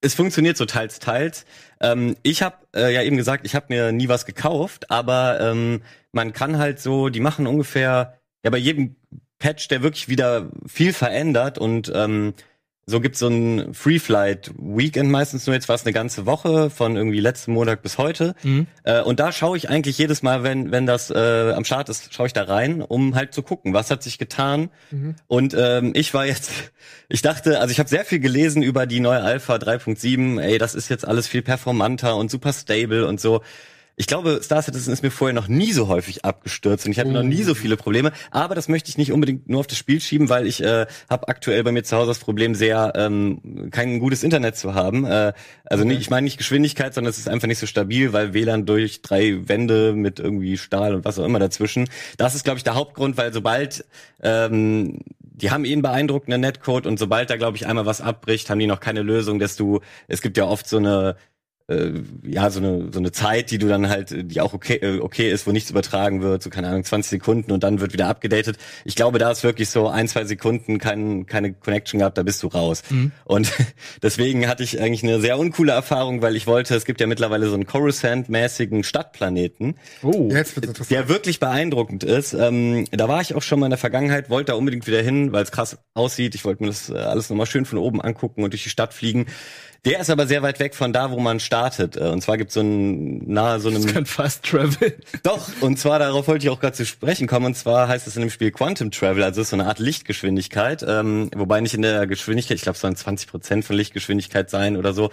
[0.02, 1.46] es funktioniert so teils, teils.
[1.80, 5.82] Ähm, ich habe äh, ja eben gesagt, ich habe mir nie was gekauft, aber ähm,
[6.10, 8.96] man kann halt so, die machen ungefähr, ja bei jedem
[9.38, 12.34] Patch, der wirklich wieder viel verändert und ähm,
[12.84, 16.68] so gibt's so ein Free Flight Weekend meistens nur jetzt war es eine ganze Woche
[16.68, 18.34] von irgendwie letzten Montag bis heute.
[18.42, 18.66] Mhm.
[18.82, 22.12] äh, und da schaue ich eigentlich jedes Mal wenn wenn das äh, am Start ist
[22.12, 24.70] schaue ich da rein um halt zu gucken was hat sich getan.
[25.28, 26.50] Und ähm, ich war jetzt
[27.08, 30.74] ich dachte also ich habe sehr viel gelesen über die neue Alpha 3.7 ey das
[30.74, 33.42] ist jetzt alles viel performanter und super stable und so
[33.96, 37.10] ich glaube, Star Citizen ist mir vorher noch nie so häufig abgestürzt und ich hatte
[37.10, 38.12] noch nie so viele Probleme.
[38.30, 41.28] Aber das möchte ich nicht unbedingt nur auf das Spiel schieben, weil ich äh, habe
[41.28, 45.04] aktuell bei mir zu Hause das Problem, sehr ähm, kein gutes Internet zu haben.
[45.04, 45.34] Äh,
[45.64, 48.64] also nicht, ich meine nicht Geschwindigkeit, sondern es ist einfach nicht so stabil, weil WLAN
[48.64, 51.88] durch drei Wände mit irgendwie Stahl und was auch immer dazwischen.
[52.16, 53.84] Das ist, glaube ich, der Hauptgrund, weil sobald
[54.22, 58.48] ähm, die haben eh einen beeindruckenden Netcode und sobald da, glaube ich, einmal was abbricht,
[58.48, 61.16] haben die noch keine Lösung, dass du, es gibt ja oft so eine
[62.24, 65.30] ja, so eine, so eine Zeit, die du dann halt, die auch okay, äh, okay
[65.30, 68.58] ist, wo nichts übertragen wird, so keine Ahnung, 20 Sekunden und dann wird wieder abgedatet.
[68.84, 72.42] Ich glaube, da ist wirklich so ein, zwei Sekunden kein, keine Connection gehabt, da bist
[72.42, 72.82] du raus.
[73.24, 73.52] Und
[74.02, 77.46] deswegen hatte ich eigentlich eine sehr uncoole Erfahrung, weil ich wollte, es gibt ja mittlerweile
[77.46, 80.28] so einen Coruscant-mäßigen Stadtplaneten, Oh.
[80.90, 82.32] Der wirklich beeindruckend ist.
[82.32, 85.32] Ähm, da war ich auch schon mal in der Vergangenheit, wollte da unbedingt wieder hin,
[85.32, 86.34] weil es krass aussieht.
[86.34, 88.94] Ich wollte mir das äh, alles nochmal schön von oben angucken und durch die Stadt
[88.94, 89.26] fliegen.
[89.84, 91.96] Der ist aber sehr weit weg von da, wo man startet.
[91.96, 94.94] Äh, Und zwar gibt es so ein nahe so einem Das kann Fast Travel.
[95.24, 97.46] doch, und zwar darauf wollte ich auch gerade zu sprechen kommen.
[97.46, 99.80] Und zwar heißt es in dem Spiel Quantum Travel, also es ist so eine Art
[99.80, 104.50] Lichtgeschwindigkeit, ähm, wobei nicht in der Geschwindigkeit, ich glaube, es sollen 20 Prozent von Lichtgeschwindigkeit
[104.50, 105.10] sein oder so.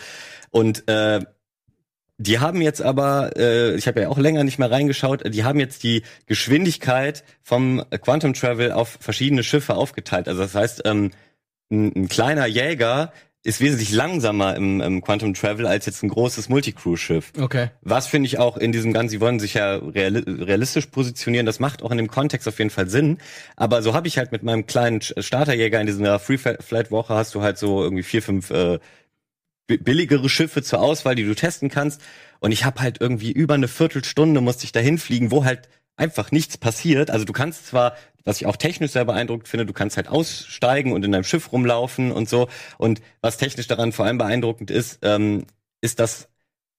[0.52, 1.22] Und äh,
[2.20, 5.60] die haben jetzt aber, äh, ich habe ja auch länger nicht mehr reingeschaut, die haben
[5.60, 10.28] jetzt die Geschwindigkeit vom Quantum Travel auf verschiedene Schiffe aufgeteilt.
[10.28, 11.10] Also das heißt, ähm,
[11.72, 13.14] ein, ein kleiner Jäger
[13.44, 17.32] ist wesentlich langsamer im, im Quantum Travel als jetzt ein großes Multicrew-Schiff.
[17.40, 17.70] Okay.
[17.82, 21.60] Was finde ich auch in diesem Ganzen, sie wollen sich ja reali realistisch positionieren, das
[21.60, 23.18] macht auch in dem Kontext auf jeden Fall Sinn.
[23.56, 27.14] Aber so habe ich halt mit meinem kleinen Sch- Starterjäger in dieser Free Flight Woche
[27.14, 28.80] hast du halt so irgendwie vier, fünf äh,
[29.68, 32.02] bi- billigere Schiffe zur Auswahl, die du testen kannst.
[32.42, 36.32] Und ich habe halt irgendwie über eine Viertelstunde musste ich dahin fliegen, wo halt einfach
[36.32, 37.10] nichts passiert.
[37.10, 37.96] Also du kannst zwar,
[38.26, 41.52] was ich auch technisch sehr beeindruckend finde, du kannst halt aussteigen und in deinem Schiff
[41.52, 42.48] rumlaufen und so.
[42.78, 45.46] Und was technisch daran vor allem beeindruckend ist, ähm,
[45.82, 46.30] ist, dass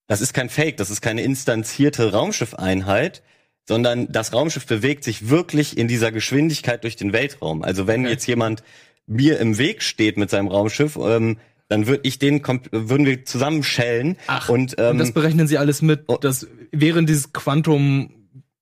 [0.07, 3.23] das ist kein Fake, das ist keine instanzierte Raumschiffeinheit,
[3.69, 7.63] sondern das Raumschiff bewegt sich wirklich in dieser Geschwindigkeit durch den Weltraum.
[7.63, 8.65] Also wenn jetzt jemand
[9.07, 11.39] mir im Weg steht mit seinem Raumschiff, ähm,
[11.69, 15.57] dann würde ich den würden wir zusammen schellen Ach, und, ähm, Und das berechnen sie
[15.57, 16.17] alles mit, oh.
[16.17, 18.11] dass während dieses Quantum,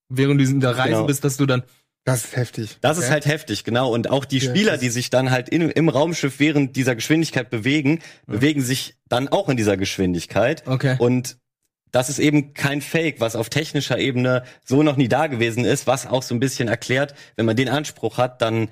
[0.09, 1.05] während du in der Reise Genau.
[1.07, 1.63] bist, dass du dann.
[2.11, 2.77] Das ist heftig.
[2.81, 3.11] Das ist Ja.
[3.11, 3.91] halt heftig, genau.
[3.93, 7.49] Und auch die Ja, Spieler, die sich dann halt in, im Raumschiff während dieser Geschwindigkeit
[7.49, 10.63] bewegen, bewegen sich dann auch in dieser Geschwindigkeit.
[10.67, 10.95] Okay.
[10.99, 11.37] Und
[11.91, 15.87] das ist eben kein Fake, was auf technischer Ebene so noch nie da gewesen ist,
[15.87, 18.69] was auch so ein bisschen erklärt, wenn man den Anspruch hat, dann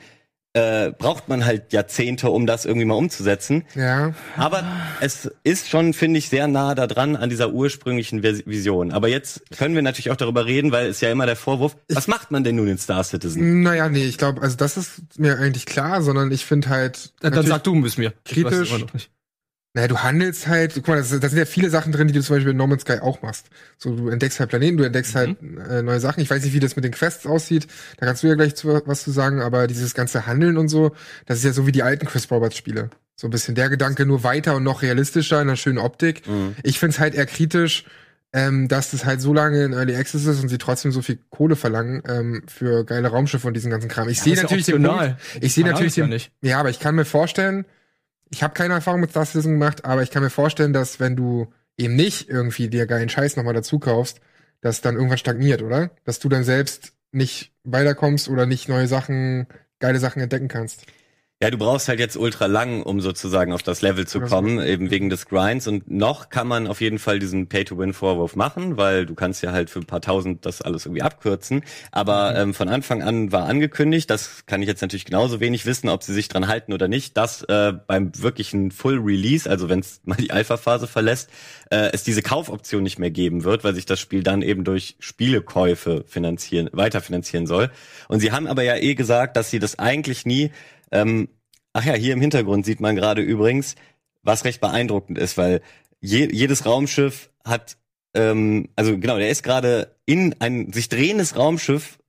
[0.58, 3.64] äh, braucht man halt Jahrzehnte, um das irgendwie mal umzusetzen.
[3.76, 4.14] Ja.
[4.36, 4.64] Aber
[5.02, 8.92] es ist schon, finde ich, sehr nah da dran an dieser ursprünglichen Vision.
[8.92, 12.08] Aber jetzt können wir natürlich auch darüber reden, weil es ja immer der Vorwurf, was
[12.08, 13.62] macht man denn nun in Star Citizen?
[13.62, 17.12] Naja, nee, ich glaube, also das ist mir eigentlich klar, sondern ich finde halt.
[17.20, 18.14] Dann, dann sag du es mir.
[18.28, 18.70] Ich weiß kritisch.
[18.70, 19.12] immer noch nicht.
[19.78, 22.36] Naja, du handelst halt, guck mal, da sind ja viele Sachen drin, die du zum
[22.36, 23.52] Beispiel in No Man's Sky auch machst.
[23.78, 25.38] So, du entdeckst halt Planeten, du entdeckst halt
[25.70, 26.20] äh, neue Sachen.
[26.20, 27.68] Ich weiß nicht, wie das mit den Quests aussieht.
[27.98, 30.96] Da kannst du ja gleich zu, was zu sagen, aber dieses ganze Handeln und so,
[31.28, 32.90] das ist ja so wie die alten Chris Roberts Spiele.
[33.16, 36.28] So ein bisschen der Gedanke nur weiter und noch realistischer in einer schönen Optik.
[36.28, 36.56] Mhm.
[36.64, 37.86] Ich find's halt eher kritisch,
[38.34, 41.20] ähm, dass das halt so lange in Early Access ist und sie trotzdem so viel
[41.30, 44.10] Kohle verlangen ähm, für geile Raumschiffe und diesen ganzen Kram.
[44.10, 44.82] Ich sehe das ist ja natürlich den.
[44.82, 46.32] Punkt, ich sehe natürlich ja den, nicht.
[46.42, 47.66] ja, aber ich kann mir vorstellen,
[48.30, 51.16] ich habe keine Erfahrung mit Star Citizen gemacht, aber ich kann mir vorstellen, dass wenn
[51.16, 51.48] du
[51.78, 54.20] eben nicht irgendwie dir geilen Scheiß nochmal dazu kaufst,
[54.62, 55.92] das dann irgendwann stagniert, oder?
[56.04, 59.48] Dass du dann selbst nicht weiterkommst oder nicht neue Sachen,
[59.80, 60.86] geile Sachen entdecken kannst.
[61.40, 64.90] Ja, du brauchst halt jetzt ultra lang, um sozusagen auf das Level zu kommen, eben
[64.90, 65.68] wegen des Grinds.
[65.68, 69.70] Und noch kann man auf jeden Fall diesen Pay-to-Win-Vorwurf machen, weil du kannst ja halt
[69.70, 71.62] für ein paar Tausend das alles irgendwie abkürzen.
[71.92, 75.90] Aber ähm, von Anfang an war angekündigt, das kann ich jetzt natürlich genauso wenig wissen,
[75.90, 79.82] ob sie sich dran halten oder nicht, dass äh, beim wirklichen Full Release, also wenn
[79.82, 81.30] es mal die Alpha-Phase verlässt,
[81.70, 84.96] äh, es diese Kaufoption nicht mehr geben wird, weil sich das Spiel dann eben durch
[85.00, 87.70] Spielekäufe finanzieren, weiterfinanzieren soll.
[88.08, 90.50] Und sie haben aber ja eh gesagt, dass sie das eigentlich nie
[90.92, 91.30] ähm,
[91.74, 93.76] ach ja, hier im Hintergrund sieht man gerade übrigens,
[94.24, 95.62] was recht beeindruckend ist, weil
[96.02, 97.78] je, jedes Raumschiff hat,
[98.14, 102.00] ähm, also genau, der ist gerade in ein sich drehendes Raumschiff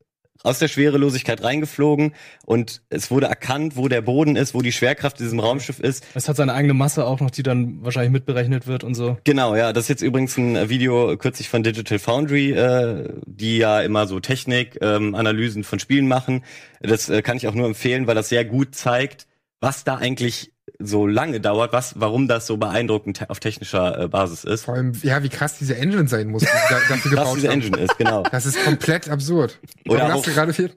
[0.42, 2.14] aus der Schwerelosigkeit reingeflogen
[2.46, 6.06] und es wurde erkannt, wo der Boden ist, wo die Schwerkraft in diesem Raumschiff ist.
[6.14, 9.18] Es hat seine eigene Masse auch noch, die dann wahrscheinlich mitberechnet wird und so.
[9.24, 13.80] Genau, ja, das ist jetzt übrigens ein Video kürzlich von Digital Foundry, äh, die ja
[13.80, 16.44] immer so Technik-Analysen ähm, Analysen von Spielen machen.
[16.80, 19.26] Das äh, kann ich auch nur empfehlen, weil das sehr gut zeigt,
[19.60, 24.08] was da eigentlich so lange dauert, was, warum das so beeindruckend te auf technischer äh,
[24.08, 24.64] Basis ist.
[24.64, 27.60] Vor allem, ja, wie krass diese Engine sein muss, die da, dafür gebaut diese haben.
[27.62, 28.22] Engine ist, genau.
[28.30, 29.58] Das ist komplett absurd.
[29.88, 30.70] Oder Warum auch- hast du gerade viel?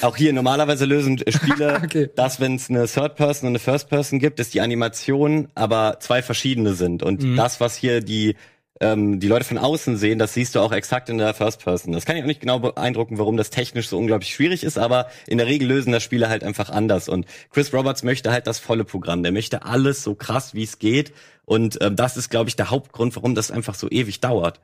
[0.00, 2.08] Auch hier normalerweise lösen Spiele Okay.
[2.16, 5.98] das, wenn es eine Third Person und eine First Person gibt, dass die Animationen aber
[6.00, 7.02] zwei verschiedene sind.
[7.02, 7.36] Und Mhm.
[7.36, 8.36] das, was hier die
[8.80, 11.92] ähm, die Leute von außen sehen, das siehst du auch exakt in der First Person.
[11.92, 15.08] Das kann ich auch nicht genau beeindrucken, warum das technisch so unglaublich schwierig ist, aber
[15.26, 17.08] in der Regel lösen das Spiele halt einfach anders.
[17.08, 19.22] Und Chris Roberts möchte halt das volle Programm.
[19.22, 21.12] Der möchte alles so krass, wie es geht.
[21.44, 24.60] Und ähm, das ist, glaube ich, der Hauptgrund, warum das einfach so ewig dauert.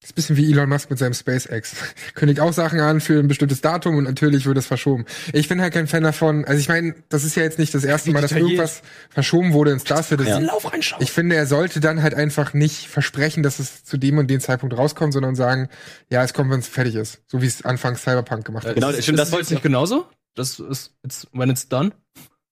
[0.00, 1.76] Das ist ein bisschen wie Elon Musk mit seinem SpaceX.
[2.14, 5.06] Kündigt auch Sachen an für ein bestimmtes Datum und natürlich wird es verschoben.
[5.32, 6.44] Ich bin halt kein Fan davon.
[6.44, 9.70] Also ich meine, das ist ja jetzt nicht das erste Mal, dass irgendwas verschoben wurde
[9.70, 10.50] in Star Citizen.
[10.62, 11.02] Reinschauen.
[11.02, 14.40] Ich finde, er sollte dann halt einfach nicht versprechen, dass es zu dem und dem
[14.40, 15.68] Zeitpunkt rauskommt, sondern sagen,
[16.10, 17.22] ja, es kommt, wenn es fertig ist.
[17.26, 18.74] So wie es anfangs Cyberpunk gemacht hat.
[18.74, 20.06] Genau, ist das es wollte ich nicht genauso.
[20.34, 21.92] Das ist it's, when it's done.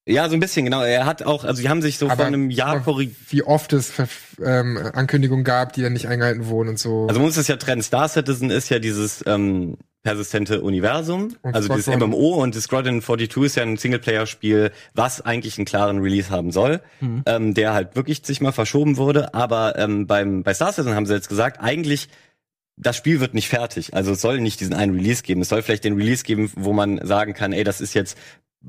[0.07, 0.82] Ja, so ein bisschen, genau.
[0.82, 3.16] Er hat auch, also die haben sich so Aber vor einem Jahr korrigiert.
[3.30, 4.09] wie oft es Ver
[4.42, 7.07] ähm, Ankündigungen gab, die dann nicht eingehalten wurden und so.
[7.07, 7.82] Also man muss es ja trennen.
[7.82, 11.94] Star Citizen ist ja dieses ähm, persistente Universum, Und also dieses.
[11.96, 16.50] MMO und das Squadron 42 ist ja ein Singleplayer-Spiel, was eigentlich einen klaren Release haben
[16.50, 16.80] soll,
[17.26, 19.34] ähm, der halt wirklich sich mal verschoben wurde.
[19.34, 22.09] Aber ähm, beim bei Star Citizen haben sie jetzt gesagt, eigentlich
[22.76, 23.94] das Spiel wird nicht fertig.
[23.94, 25.42] Also es soll nicht diesen einen Release geben.
[25.42, 28.16] Es soll vielleicht den Release geben, wo man sagen kann, ey, das ist jetzt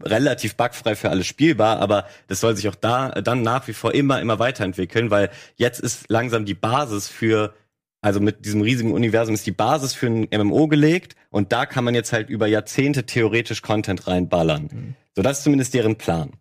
[0.01, 3.93] relativ bugfrei für alles spielbar, aber das soll sich auch da dann nach wie vor
[3.93, 7.53] immer, immer weiterentwickeln, weil jetzt ist langsam die Basis für,
[8.01, 11.83] also mit diesem riesigen Universum ist die Basis für ein MMO gelegt und da kann
[11.83, 14.95] man jetzt halt über Jahrzehnte theoretisch Content reinballern.
[15.15, 16.31] So, das ist zumindest deren Plan.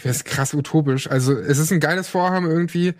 [0.00, 1.10] Ich finde es krass utopisch.
[1.10, 2.94] Also es ist ein geiles Vorhaben irgendwie.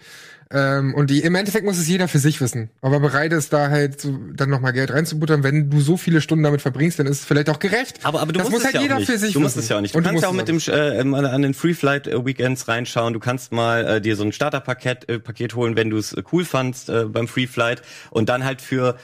[0.52, 2.68] Ähm, und die, im Endeffekt muss es jeder für sich wissen.
[2.82, 5.42] Ob er bereit ist, da halt so, dann nochmal Geld reinzubuttern.
[5.42, 8.00] Wenn du so viele Stunden damit verbringst, dann ist es vielleicht auch gerecht.
[8.02, 9.10] Aber, aber du das musst muss es halt ja jeder auch nicht.
[9.10, 9.64] für sich du musst wissen.
[9.64, 9.94] es ja auch nicht.
[9.94, 13.14] Du Und kannst ja auch mit dem äh, an den Free Flight äh, Weekends reinschauen.
[13.14, 16.22] Du kannst mal äh, dir so ein Starterpaket äh, Paket holen, wenn du es äh,
[16.32, 17.80] cool fandst äh, beim Free Flight
[18.10, 18.96] und dann halt für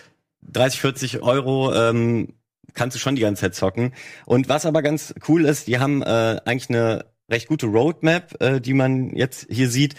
[0.42, 2.34] 30, 40 Euro ähm,
[2.74, 3.94] kannst du schon die ganze Zeit zocken.
[4.26, 8.60] Und was aber ganz cool ist, die haben äh, eigentlich eine recht gute Roadmap, äh,
[8.60, 9.94] die man jetzt hier sieht,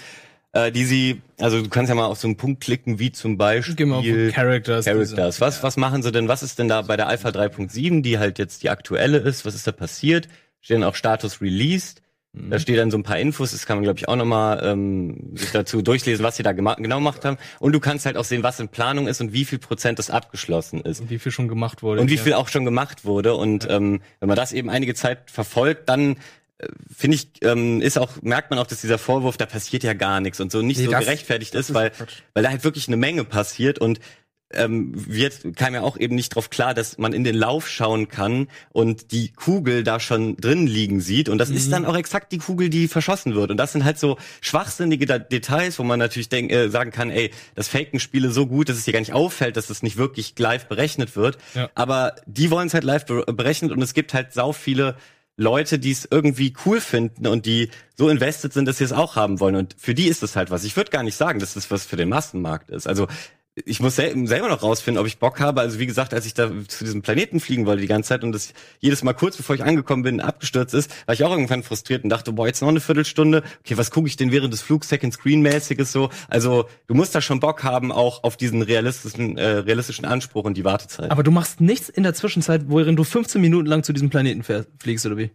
[0.54, 3.38] äh, die sie, also du kannst ja mal auf so einen Punkt klicken, wie zum
[3.38, 4.86] Beispiel auf Characters.
[4.86, 5.42] Characters.
[5.42, 6.28] Was, was machen sie denn?
[6.28, 9.46] Was ist denn da bei der Alpha 3.7, die halt jetzt die aktuelle ist?
[9.46, 10.28] Was ist da passiert?
[10.62, 12.02] Stehen auch Status released.
[12.34, 12.50] Mhm.
[12.50, 15.36] Da steht dann so ein paar Infos, das kann man, glaube ich, auch nochmal ähm,
[15.36, 17.38] sich dazu durchlesen, was sie da genau gemacht haben.
[17.60, 20.10] Und du kannst halt auch sehen, was in Planung ist und wie viel Prozent das
[20.10, 21.02] abgeschlossen ist.
[21.02, 22.02] Und wie viel schon gemacht wurde.
[22.02, 22.22] Und wie ja.
[22.22, 23.36] viel auch schon gemacht wurde.
[23.36, 26.18] Und ähm, wenn man das eben einige Zeit verfolgt, dann
[26.96, 30.20] finde ich, ähm, ist auch, merkt man auch, dass dieser Vorwurf, da passiert ja gar
[30.22, 32.14] nichts und so nicht Nee, so das- gerechtfertigt das ist, ist weil, Quatsch.
[32.34, 34.00] weil da halt wirklich eine Menge passiert und
[34.54, 38.08] ähm, wird kam ja auch eben nicht drauf klar, dass man in den Lauf schauen
[38.08, 42.32] kann und die Kugel da schon drin liegen sieht und das ist dann auch exakt
[42.32, 46.30] die Kugel, die verschossen wird und das sind halt so schwachsinnige Details, wo man natürlich
[46.30, 49.12] denk, äh, sagen kann, ey, das faken Spiele so gut, dass es dir gar nicht
[49.12, 51.70] auffällt, dass es nicht wirklich live berechnet wird, Ja.
[51.76, 54.96] aber die wollen es halt live be berechnet und es gibt halt sau viele
[55.38, 59.16] Leute, die es irgendwie cool finden und die so invested sind, dass sie es auch
[59.16, 59.56] haben wollen.
[59.56, 60.64] Und für die ist es halt was.
[60.64, 62.88] Ich würde gar nicht sagen, dass das was für den Massenmarkt ist.
[62.88, 63.08] Also
[63.66, 65.62] ich muss sel selber noch rausfinden, ob ich Bock habe.
[65.62, 68.32] Also wie gesagt, als ich da zu diesem Planeten fliegen wollte die ganze Zeit und
[68.32, 72.04] das jedes Mal kurz bevor ich angekommen bin abgestürzt ist, war ich auch irgendwann frustriert
[72.04, 73.44] und dachte, boah, jetzt noch eine Viertelstunde.
[73.62, 76.10] Okay, was gucke ich denn während des Flugs Second Screen mäßiges so?
[76.28, 80.56] Also du musst da schon Bock haben, auch auf diesen realistischen äh, realistischen Anspruch und
[80.56, 81.10] die Wartezeit.
[81.12, 84.44] Aber du machst nichts in der Zwischenzeit, worin du 15 Minuten lang zu diesem Planeten
[84.44, 85.32] fliegst, oder wie?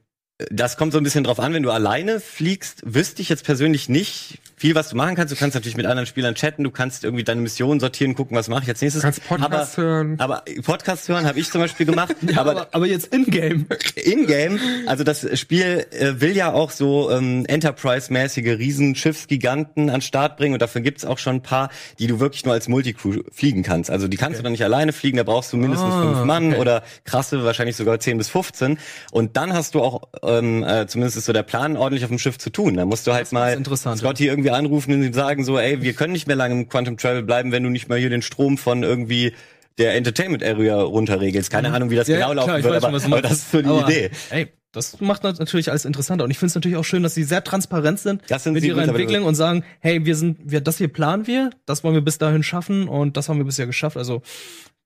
[0.51, 3.89] Das kommt so ein bisschen drauf an, wenn du alleine fliegst, wüsste ich jetzt persönlich
[3.89, 5.33] nicht viel, was du machen kannst.
[5.33, 8.47] Du kannst natürlich mit anderen Spielern chatten, du kannst irgendwie deine Missionen sortieren, gucken, was
[8.47, 9.03] mache ich als nächstes.
[9.03, 10.15] Du kannst Podcasts aber, hören.
[10.19, 12.15] Aber Podcast hören habe ich zum Beispiel gemacht.
[12.37, 13.67] aber, aber aber jetzt in-game.
[13.97, 20.53] in-game, also das Spiel äh, will ja auch so ähm, Enterprise-mäßige Riesenschiffsgiganten an Start bringen
[20.53, 23.91] und dafür gibt's auch schon ein paar, die du wirklich nur als Multicrew fliegen kannst.
[23.91, 26.53] Also die kannst du dann nicht alleine fliegen, da brauchst du mindestens Ah, fünf Mann
[26.53, 26.61] okay.
[26.61, 28.79] oder krasse, wahrscheinlich sogar 10 bis 15.
[29.11, 32.21] Und dann hast du auch, ähm, äh, zumindest ist so der Plan, ordentlich auf dem
[32.21, 32.77] Schiff zu tun.
[32.77, 33.61] Da musst du halt mal
[33.97, 36.97] Scotty irgendwie anrufen und ihm sagen so, ey, wir können nicht mehr lange im Quantum
[36.97, 39.33] Travel bleiben, wenn du nicht mal hier den Strom von irgendwie
[39.79, 41.51] der Entertainment Area runterregelst.
[41.51, 43.63] Keine Ahnung, wie das genau laufen klar, wird, weiß schon, aber, aber das ist so
[43.63, 44.11] die Aber, Idee.
[44.31, 46.25] Ey, das macht natürlich alles interessanter.
[46.25, 48.83] Und ich finde es natürlich auch schön, dass sie sehr transparent sind sind mit ihrer.
[48.83, 52.19] Entwicklung und sagen, hey, wir sind, wir, das hier planen wir, das wollen wir bis
[52.19, 53.97] dahin schaffen und das haben wir bisher geschafft.
[53.97, 54.23] Also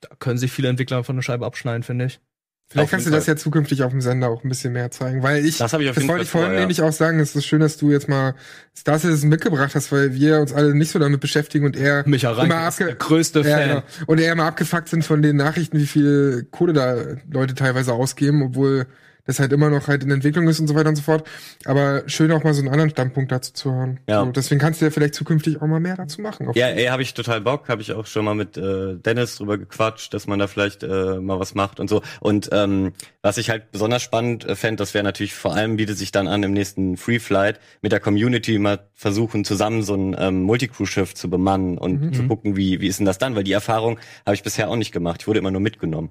[0.00, 2.20] da können sich viele Entwickler von der Scheibe abschneiden, finde ich.
[2.68, 5.44] Vielleicht kannst du das ja zukünftig auf dem Sender auch ein bisschen mehr zeigen, weil
[5.44, 6.60] ich, Das ich das wollte ich vorhin vor, ja.
[6.60, 8.34] nämlich auch sagen, es ist schön, dass du jetzt mal
[8.76, 12.32] Star Citizen mitgebracht hast, weil wir uns alle nicht so damit beschäftigen und er Micha
[12.32, 13.68] immer ist der abge größte ja, Fan.
[13.68, 13.82] genau.
[14.06, 16.96] und er immer abgefuckt sind von den Nachrichten, wie viel Kohle da
[17.30, 18.86] Leute teilweise ausgeben, obwohl
[19.26, 21.28] das halt immer noch halt in Entwicklung ist und so weiter und so fort.
[21.64, 24.00] Aber schön auch mal so einen anderen Standpunkt dazu zu hören.
[24.08, 24.24] Ja.
[24.24, 26.50] So, deswegen kannst du ja vielleicht zukünftig auch mal mehr dazu machen.
[26.54, 29.58] Ja, ey, habe ich total Bock, habe ich auch schon mal mit äh, Dennis drüber
[29.58, 32.02] gequatscht, dass man da vielleicht äh, mal was macht und so.
[32.20, 35.98] Und ähm, was ich halt besonders spannend äh, fände, das wäre natürlich vor allem bietet
[35.98, 40.16] sich dann an im nächsten Free Flight mit der Community mal versuchen zusammen so ein
[40.18, 43.34] ähm, Multicrew-Schiff zu bemannen und zu gucken, wie wie ist denn das dann?
[43.34, 45.22] Weil die Erfahrung habe ich bisher auch nicht gemacht.
[45.22, 46.10] Ich wurde immer nur mitgenommen.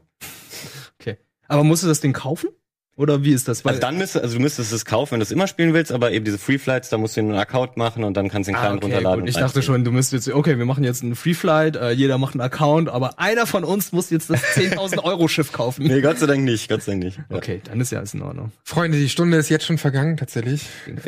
[0.99, 1.18] Okay.
[1.47, 2.49] Aber musst du das Ding kaufen?
[2.98, 3.66] Oder wie ist das?
[3.66, 5.91] Weil, Also dann müsste, also du müsstest es kaufen, wenn du es immer spielen willst,
[5.91, 8.54] aber eben diese Free Flights, da musst du einen Account machen und dann kannst du
[8.54, 9.20] den Ah, kleinen okay, runterladen.
[9.20, 9.24] gut.
[9.24, 11.91] und Ich dachte schon, du müsstest jetzt, okay, wir machen jetzt einen Free Flight, äh,
[11.91, 15.86] jeder macht einen Account, aber einer von uns muss jetzt das 10.000 Euro Schiff kaufen.
[15.86, 17.18] Nee, Gott sei Dank nicht, Gott sei Dank nicht.
[17.30, 17.36] Ja.
[17.36, 18.54] Okay, dann ist ja alles in Ordnung.
[18.64, 20.66] Freunde, die Stunde ist jetzt schon vergangen, tatsächlich.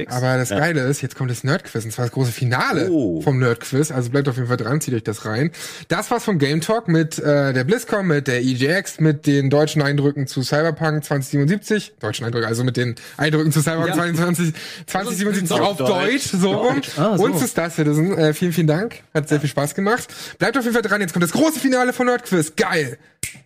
[0.10, 3.22] Aber das Geile ist, jetzt kommt das Nerdquiz, und zwar das große Finale Oh.
[3.22, 3.92] vom Nerdquiz.
[3.92, 5.52] Also bleibt auf jeden Fall dran, zieht euch das rein.
[5.88, 9.82] Das war's vom Game Talk mit äh, der BlizzCon, mit der EJX, mit den deutschen
[9.82, 11.77] Eindrücken zu Cyberpunk 2077.
[12.00, 13.96] Deutschen Eindrücke, also mit den Eindrücken zu Cyberpunk Ja.
[13.96, 14.54] 2020,
[14.88, 16.82] 2077 Auf auf Deutsch, so rum.
[16.98, 17.24] Ah, so.
[17.24, 18.18] Und zu Star Citizen.
[18.18, 19.04] Äh, vielen, vielen Dank.
[19.14, 20.08] Hat sehr viel Spaß gemacht.
[20.40, 22.54] Bleibt auf jeden Fall dran, jetzt kommt das große Finale von Nerdquiz.
[22.56, 22.98] Geil.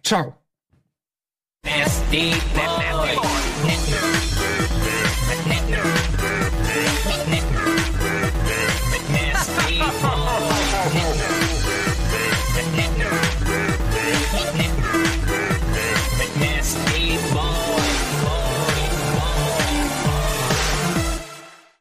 [0.04, 0.36] Ciao.